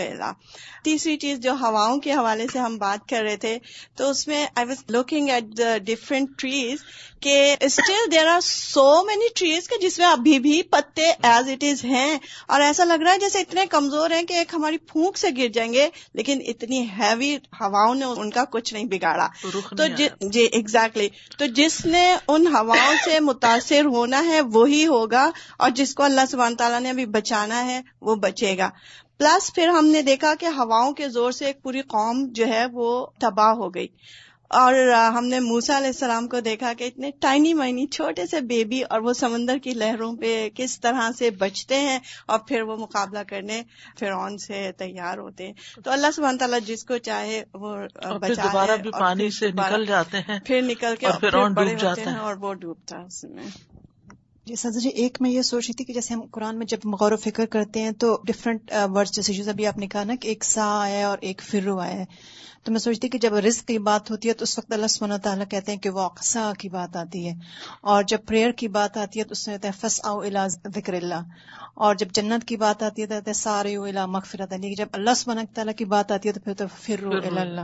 تیسری 0.84 1.16
چیز 1.16 1.38
جو 1.38 1.52
ہواؤں 1.52 1.98
کے 1.98 2.12
حوالے 2.12 2.46
سے 2.52 2.58
ہم 2.58 2.78
بات 2.78 3.08
کر 3.08 3.22
رہے 3.22 3.36
تھے 3.36 3.58
تو 3.96 4.10
اس 4.10 4.28
میں 4.28 4.46
I 4.54 4.66
was 4.66 4.84
looking 4.88 5.28
at 5.28 5.44
the 5.58 5.78
different 5.78 6.28
trees 6.38 6.78
کہ 7.20 7.56
still 7.60 8.12
there 8.12 8.26
are 8.26 8.40
so 8.40 9.04
many 9.04 9.28
trees 9.34 9.68
کہ 9.68 9.76
جس 9.80 9.98
میں 9.98 10.06
ابھی 10.06 10.38
بھی 10.38 10.62
پتے 10.62 11.12
ایز 11.22 11.48
اٹ 11.48 11.64
از 11.64 11.84
ہیں۔ 11.84 12.18
اور 12.46 12.60
ایسا 12.60 12.84
لگ 12.84 13.02
رہا 13.02 13.12
ہے 13.12 13.18
جیسے 13.18 13.40
اتنے 13.40 13.66
کمزور 13.66 14.10
ہیں 14.10 14.22
کہ 14.22 14.32
ایک 14.32 14.54
ہماری 14.54 14.78
پھونک 14.78 15.18
سے 15.18 15.28
گر 15.38 15.48
جائیں 15.48 15.72
گے 15.72 15.88
لیکن 16.14 16.38
اتنی 16.46 16.86
ہیوی 16.98 17.36
ہواؤں 17.36 17.94
نے 17.94 18.04
ان 18.04 18.30
کا 18.30 18.44
کچھ 18.44 18.74
نہیں 18.74 18.84
بگاڑا۔ 18.84 19.28
تو 19.76 19.86
جی 20.28 20.40
ایگزیکٹلی 20.40 21.08
تو 21.38 21.46
جس 21.46 21.86
نے 21.88 22.16
ان 22.28 22.46
ہواؤں 22.46 22.94
سے 23.04 23.20
متاثر 23.20 23.84
ہونا 23.84 24.24
ہے، 24.24 24.40
وہی 24.40 24.86
ہوگا 24.86 25.30
اور 25.58 25.70
جس 25.70 25.94
کو 25.94 26.02
اللہ 26.02 26.20
سبحانہ 26.30 26.56
تعالیٰ 26.56 26.80
نے 26.80 26.90
ابھی 26.90 27.06
بچانا 27.06 27.64
ہے، 27.64 27.80
وہ 28.00 28.14
بچے 28.14 28.58
گا۔ 28.58 28.70
پلس 29.18 29.54
پھر 29.54 29.68
ہم 29.68 29.86
نے 29.86 30.02
دیکھا 30.02 30.34
کہ 30.40 30.46
ہواؤں 30.46 30.92
کے 30.92 31.08
زور 31.08 31.30
سے 31.30 31.46
ایک 31.46 31.62
پوری 31.62 31.80
قوم 31.80 32.26
جو 32.28 32.46
ہے 32.46 32.66
وہ 32.72 33.06
تباہ 33.20 33.50
ہو 33.50 33.74
گئی۔ 33.74 33.86
اور 34.48 34.74
ہم 35.14 35.26
نے 35.26 35.40
موسا 35.40 35.78
علیہ 35.78 35.86
السلام 35.86 36.28
کو 36.28 36.40
دیکھا 36.40 36.72
کہ 36.78 36.84
اتنے 36.84 37.10
ٹائنی 37.20 37.54
مائنی 37.54 37.86
چھوٹے 37.86 38.26
سے 38.26 38.40
بیبی 38.40 38.82
اور 38.82 39.00
وہ 39.00 39.12
سمندر 39.12 39.58
کی 39.58 39.70
لہروں 39.70 40.16
پہ 40.16 40.48
کس 40.54 40.80
طرح 40.80 41.10
سے 41.18 41.30
بچتے 41.30 41.80
ہیں 41.80 41.98
اور 42.26 42.38
پھر 42.38 42.62
وہ 42.62 42.76
مقابلہ 42.76 43.18
کرنے 43.28 43.62
فرعون 43.98 44.38
سے 44.38 44.70
تیار 44.76 45.18
ہوتے 45.18 45.46
ہیں۔ 45.46 45.52
تو 45.84 45.90
اللہ 45.90 46.06
سبحانہ 46.14 46.38
تعالیٰ 46.38 46.58
جس 46.60 46.84
کو 46.84 46.98
چاہے 46.98 47.44
وہ 47.54 47.76
بچا 48.20 48.76
بھی 48.82 48.90
پانی 48.90 49.30
سے 49.30 49.48
نکل 49.48 49.86
جاتے 49.86 50.18
ہیں 50.18 50.38
پھر 50.46 50.62
نکل 50.62 50.94
کے 51.00 51.06
اور 51.06 51.20
اور 52.18 52.34
وہ 52.34 52.54
ڈوبتا 52.54 52.98
ہے 52.98 53.04
اس 53.04 53.24
میں۔ 53.24 53.67
جی 54.48 54.54
سر 54.54 54.70
جی 54.70 54.88
ایک 54.88 55.18
میں 55.20 55.30
یہ 55.30 55.42
سوچ 55.42 55.64
رہی 55.66 55.72
تھی 55.72 55.84
کہ 55.84 55.92
جیسے 55.92 56.14
ہم 56.14 56.20
قرآن 56.30 56.58
میں 56.58 56.66
جب 56.66 56.78
غور 57.00 57.12
و 57.12 57.16
فکر 57.16 57.46
کرتے 57.46 57.82
ہیں 57.82 57.90
تو 57.90 58.18
ڈفرنٹ 58.24 58.72
ورڈ 58.94 59.08
جیسے 59.08 59.32
جو 59.32 59.44
ابھی 59.48 59.66
آپ 59.66 59.78
نے 59.78 59.86
کہا 59.86 60.04
نا 60.04 60.14
کہ 60.14 60.28
ایک 60.28 60.44
سا 60.44 60.80
آیا 60.80 60.98
ہے 60.98 61.02
اور 61.02 61.18
ایک 61.20 61.42
فرو 61.42 61.78
آیا 61.78 61.92
ہے۔ 61.92 62.04
تو 62.62 62.72
میں 62.72 62.80
سوچتی 62.80 63.08
کہ 63.08 63.18
جب 63.18 63.34
رزق 63.34 63.68
کی 63.68 63.78
بات 63.78 64.10
ہوتی 64.10 64.28
ہے 64.28 64.34
تو 64.34 64.42
اس 64.42 64.58
وقت 64.58 64.72
اللہ 64.72 64.86
سبحانہ 64.86 65.14
تعالیٰ 65.14 65.44
کہتے 65.50 65.72
ہیں 65.72 65.78
کہ 65.78 65.90
وہ 65.90 66.00
اقسا 66.00 66.52
کی 66.58 66.68
بات 66.68 66.96
آتی 66.96 67.28
ہے۔ 67.28 67.34
اور 67.80 68.02
جب 68.02 68.18
پریئر 68.26 68.50
کی 68.50 68.68
بات 68.68 68.96
آتی 68.96 69.18
ہے 69.18 69.24
تو 69.24 69.32
اس 69.32 69.46
میں 69.46 69.56
کہتے 69.56 69.68
ہیں 69.68 69.88
فس 69.88 70.00
او 70.04 70.20
الا 70.20 70.46
ذکر 70.46 70.94
اللہ 70.94 71.22
اور 71.74 71.94
جب 71.94 72.08
جنت 72.12 72.48
کی 72.48 72.56
بات 72.56 72.82
آتی 72.82 73.02
ہے 73.02 73.06
تو 73.06 73.14
کہتے 73.14 73.30
ہیں 73.30 73.34
سارے 73.34 73.76
الا 73.76 74.06
مغفرت 74.06 74.52
لیکن 74.52 74.74
جب 74.74 74.86
اللہ 74.92 75.10
سبحانہ 75.16 75.40
تعالیٰ 75.54 75.74
کی 75.74 75.84
بات 75.84 76.12
آتی 76.12 76.28
ہے 76.28 76.32
تو 76.34 76.40
پھر 76.40 76.54
تو 76.54 76.64
پھر 76.82 77.04
اللہ۔ 77.04 77.60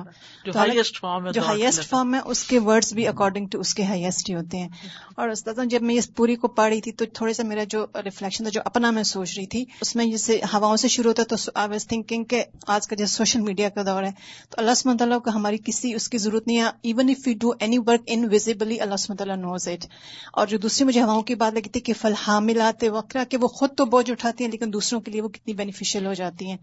جو 1.33 1.43
ہائیسٹ 1.43 1.85
فارم 1.89 2.15
ہے 2.15 2.21
اس 2.25 2.45
کے 2.45 2.59
ورڈز 2.59 2.93
بھی 2.93 3.09
اکارڈنگ 3.09 3.47
ٹو 3.47 3.61
اس 3.61 3.75
کے 3.75 3.85
ہائیسٹ 3.85 4.31
ہی 4.31 4.35
ہوتے 4.35 4.59
ہیں۔ 4.59 4.69
اور 5.17 5.29
استاد 5.29 5.55
جب 5.65 5.83
میں 5.83 5.95
اس 5.95 6.15
پوری 6.15 6.37
کو 6.37 6.49
پڑھ 6.49 6.74
رہی 6.75 6.81
تھی 6.81 6.93
تو 6.93 7.05
تھوڑا 7.15 7.33
سا 7.33 7.43
میرا 7.45 7.65
جو 7.69 7.85
ریفلیکشن 8.05 8.45
تھا، 8.45 8.51
جو 8.51 8.61
اپنا 8.65 8.91
میں 8.91 9.03
سوچ 9.05 9.37
رہی 9.37 9.47
تھی، 9.47 9.65
اس 9.81 9.95
میں 9.97 10.05
جیسے 10.07 10.41
ہواؤں 10.53 10.77
سے 10.77 10.89
شروع 10.89 11.11
ہوتا 11.11 11.23
تو 11.29 11.37
آئی 11.55 11.69
واز 11.71 11.87
تھنکنگ 11.87 12.25
کہ 12.25 12.43
آج 12.69 12.87
کا 12.89 12.97
جیسے 12.97 13.13
سوشل 13.15 13.41
میڈیا 13.41 13.69
کا 13.69 13.83
دور 13.83 14.03
ہے، 14.03 14.11
تو 14.51 14.55
اللہ 14.59 14.75
سبحانہ 14.77 14.99
تعالیٰ 14.99 15.21
کو 15.21 15.31
ہماری 15.31 15.59
کسی 15.65 15.93
اس 15.95 16.09
کی 16.09 16.19
ضرورت 16.19 16.47
نہیں 16.47 16.59
ہے۔ 16.59 16.65
Even 16.83 17.11
if 17.11 17.27
you 17.29 17.35
do 17.41 17.53
any 17.61 17.79
work 17.79 18.03
invisibly 18.07 18.81
اللہ 18.81 18.97
سمت 18.97 19.21
اللہ 19.23 19.37
نوز 19.39 19.69
اٹ 19.69 19.87
اور 20.33 20.47
جو 20.47 20.59
دوسری 20.59 20.87
مجھے 20.87 21.03
ہواؤں 21.03 21.23
کی 21.23 21.35
بات 21.35 21.55
لگی 21.55 21.69
تھی 21.69 21.81
کہ 21.81 21.93
فل 22.01 22.15
حاملات 22.19 22.85
وقرا 22.93 23.25
کہ 23.25 23.37
وہ 23.37 23.49
خود 23.51 23.77
تو 23.77 23.85
بوجھ 23.87 24.11
اٹھاتی 24.11 24.45
ہیں، 24.45 24.51
لیکن 24.51 24.73
دوسروں 24.73 25.01
کے 25.01 25.11
لیے 25.11 25.21
وہ 25.21 25.29
کتنی 25.29 25.55
بینیفیشیل 25.55 26.07
ہو 26.07 26.15
جاتی 26.15 26.51
ہیں۔ 26.51 26.57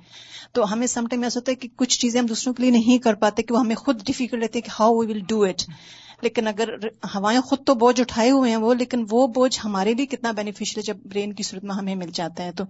تو 0.53 0.71
ہمیں 0.73 0.87
سم 0.87 1.07
ٹائم 1.07 1.23
ایسا 1.23 1.39
ہوتا 1.39 1.51
ہے 1.51 1.55
کہ 1.55 1.69
کچھ 1.75 1.99
چیزیں 1.99 2.19
ہم 2.19 2.25
دوسروں 2.25 2.53
کے 2.53 2.63
لیے 2.63 2.71
نہیں 2.71 2.97
کر 2.97 3.13
پاتے، 3.15 3.43
کہ 3.43 3.53
وہ 3.53 3.59
ہمیں 3.59 3.75
خود 3.75 4.05
ڈیفیکلٹ 4.05 4.43
رہتے 4.43 4.59
ہیں 4.59 4.63
کہ 4.63 4.71
how 4.79 4.95
we 4.95 5.05
will 5.07 5.19
do 5.27 5.41
it 5.43 5.61
لیکن 6.21 6.47
اگر 6.47 6.69
ہوائیں 7.15 7.39
خود 7.41 7.59
تو 7.65 7.75
بوجھ 7.75 8.01
اٹھائے 8.01 8.31
ہوئے 8.31 8.49
ہیں 8.49 8.57
وہ 8.57 8.73
لیکن 8.73 9.05
وہ 9.11 9.27
بوجھ 9.27 9.59
ہمارے 9.65 9.93
لیے 9.93 10.05
کتنا 10.05 10.31
بینیفیشل 10.31 10.79
ہے 10.79 10.83
جب 10.83 10.97
برین 11.05 11.33
کی 11.33 11.43
صورت 11.43 11.63
میں 11.63 11.75
ہمیں 11.75 11.95
مل 11.95 12.09
جاتا 12.13 12.43
ہے 12.43 12.51
تو۔ 12.51 12.63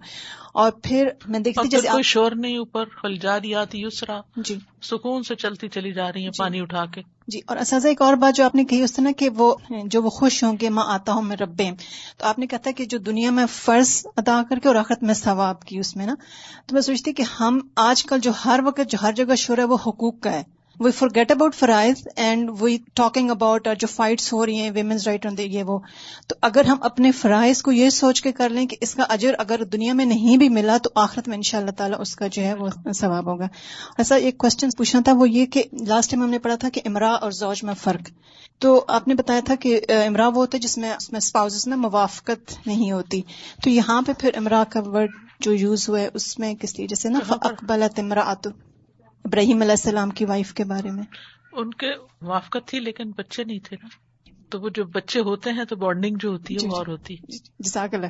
اور 0.52 0.70
پھر 0.82 1.08
میں 1.28 1.40
دیکھتی 1.40 1.68
جیسے 1.68 1.88
کوئی 1.88 2.02
شور 2.02 2.32
نہیں 2.32 2.56
اوپر 2.58 2.84
فلجاری 3.02 3.54
آتی 3.54 3.82
یسرا۔ 3.82 4.20
جی۔ 4.36 4.58
سکون 4.82 5.22
سے 5.22 5.34
چلتی 5.34 5.68
چلی 5.68 5.92
جا 5.92 6.12
رہی 6.12 6.22
ہیں 6.22 6.30
جی۔ 6.30 6.38
پانی 6.38 6.60
اٹھا 6.60 6.84
کے۔ 6.86 7.00
جی 7.28 7.40
اور 7.46 7.56
اساتذہ 7.56 7.88
ایک 7.88 8.02
اور 8.02 8.14
بات 8.14 8.36
جو 8.36 8.44
آپ 8.44 8.54
نے 8.54 8.64
کہی 8.64 8.82
اس 8.82 8.92
طرح 8.92 9.10
کہ 9.16 9.28
وہ 9.36 9.54
جو 9.84 10.02
وہ 10.02 10.10
خوش 10.10 10.44
ہوں 10.44 10.56
گے 10.60 10.68
ماں 10.68 10.84
آتا 10.86 11.12
ہوں 11.12 11.22
میں 11.22 11.36
ربے 11.36 11.70
تو 12.16 12.26
آپ 12.26 12.38
نے 12.38 12.46
کہتا 12.46 12.68
ہے 12.70 12.74
کہ 12.74 12.84
جو 12.84 12.98
دنیا 12.98 13.30
میں 13.30 13.46
فرض 13.46 14.06
ادا 14.16 14.42
کر 14.48 14.58
کے 14.58 14.68
اور 14.68 14.76
آخرت 14.76 15.02
میں 15.02 15.14
ثواب 15.14 15.62
کی 15.64 15.78
اس 15.78 15.96
میں 15.96 16.06
نا۔ 16.06 16.14
تو 16.66 16.74
میں 16.74 16.82
سوچتی 16.82 17.12
کہ 17.12 17.22
ہم 17.40 17.58
آج 17.76 18.04
کل 18.04 18.18
جو 18.18 18.32
ہر 18.44 18.60
وقت 18.64 18.80
جو 18.88 18.98
ہر 19.02 19.12
جگہ 19.12 19.34
شور 19.34 19.58
ہے 19.58 19.64
وہ 19.64 19.76
حقوق 19.86 20.20
کا 20.20 20.32
ہے۔ 20.32 20.42
We 20.80 20.90
four 20.90 21.08
get 21.14 21.30
about 21.30 21.54
fries 21.54 22.06
and 22.16 22.50
we 22.60 22.76
talking 22.94 23.30
about 23.30 23.68
جو 23.78 23.86
فائٹس 23.86 24.32
ہو 24.32 24.44
رہی 24.46 24.56
ہیں 24.56 24.70
ویمنز 24.70 25.06
رائٹ 25.08 25.26
یہ 25.38 25.62
وہ. 25.62 25.78
تو 26.26 26.34
اگر 26.42 26.64
ہم 26.64 26.76
اپنے 26.80 27.12
فرائض 27.12 27.62
کو 27.62 27.72
یہ 27.72 27.90
سوچ 27.90 28.22
کے 28.22 28.32
کر 28.32 28.48
لیں 28.48 28.66
کہ 28.66 28.76
اس 28.80 28.94
کا 28.94 29.02
اجر 29.08 29.34
اگر 29.38 29.64
دنیا 29.64 29.92
میں 29.92 30.04
نہیں 30.04 30.36
بھی 30.36 30.48
ملا 30.48 30.76
تو 30.76 30.90
آخرت 30.94 31.28
میں 31.28 31.36
ان 31.36 31.42
شاء 31.42 31.58
اللہ 31.58 31.70
تعالیٰ 31.70 32.00
اس 32.00 32.14
کا 32.16 32.26
جو 32.26 32.42
ہے 32.42 32.54
وہ 32.54 32.68
ثواب 32.92 33.26
ہوگا. 33.26 33.48
ایسا 33.98 34.14
ایک 34.14 34.38
کوشچن 34.38 34.70
پوچھنا 34.78 35.00
تھا 35.04 35.12
وہ 35.12 35.28
یہ 35.30 35.46
کہ 35.46 35.62
لاسٹ 35.86 36.10
ٹائم 36.10 36.22
ہم 36.22 36.30
نے 36.30 36.38
پڑھا 36.38 36.56
تھا 36.56 36.68
کہ 36.68 36.80
امرا 36.84 37.12
اور 37.12 37.30
زوج 37.30 37.64
میں 37.64 37.74
فرق. 37.74 38.10
تو 38.60 38.84
آپ 38.88 39.08
نے 39.08 39.14
بتایا 39.14 39.40
تھا 39.44 39.54
کہ 39.54 39.80
امرا 40.06 40.28
وہ 40.28 40.34
ہوتا 40.34 40.56
ہے 40.56 40.62
جس 40.62 40.78
میں 40.78 40.90
اس 40.90 41.12
میں 41.12 41.18
اسپاؤز 41.18 41.66
میں 41.68 41.76
موافقت 41.76 42.66
نہیں 42.66 42.92
ہوتی. 42.92 43.22
تو 43.62 43.70
یہاں 43.70 44.00
پہ 44.02 44.12
پھر 44.18 44.36
امرا 44.36 44.64
کا 44.70 44.80
ورڈ 44.86 45.10
جو 45.40 45.52
یوز 45.52 45.88
ہوا 45.88 46.00
ہے 46.00 46.08
اس 46.14 46.38
میں 46.38 46.54
کس 46.54 46.78
لیے 46.78 46.86
جیسے 46.86 47.08
نا 47.08 47.18
اکبلت 47.30 47.98
امرا 47.98 48.32
ابراہیم 49.24 49.60
علیہ 49.60 49.70
السلام 49.70 50.10
کی 50.10 50.24
وائف 50.24 50.54
کے 50.54 50.64
بارے 50.64 50.90
میں۔ 50.90 51.04
ان 51.52 51.70
کے 51.70 51.86
موافقت 52.22 52.68
تھی 52.68 52.80
لیکن 52.80 53.10
بچے 53.10 53.44
نہیں 53.44 53.58
تھے 53.64 53.76
نا۔ 53.82 53.88
تو 54.50 54.60
وہ 54.60 54.68
جو 54.68 54.84
بچے 54.84 55.20
ہوتے 55.20 55.50
ہیں 55.50 55.64
تو 55.64 55.76
بانڈنگ 55.76 56.16
جو 56.20 56.28
ہوتی 56.28 56.54
ہے 56.54 56.56
وہ 56.56 56.60
جی، 56.60 56.68
جی۔ 56.68 56.76
اور 56.76 56.86
ہوتی۔ 56.86 57.16
جزاک 57.58 57.94
اللہ 57.94 58.06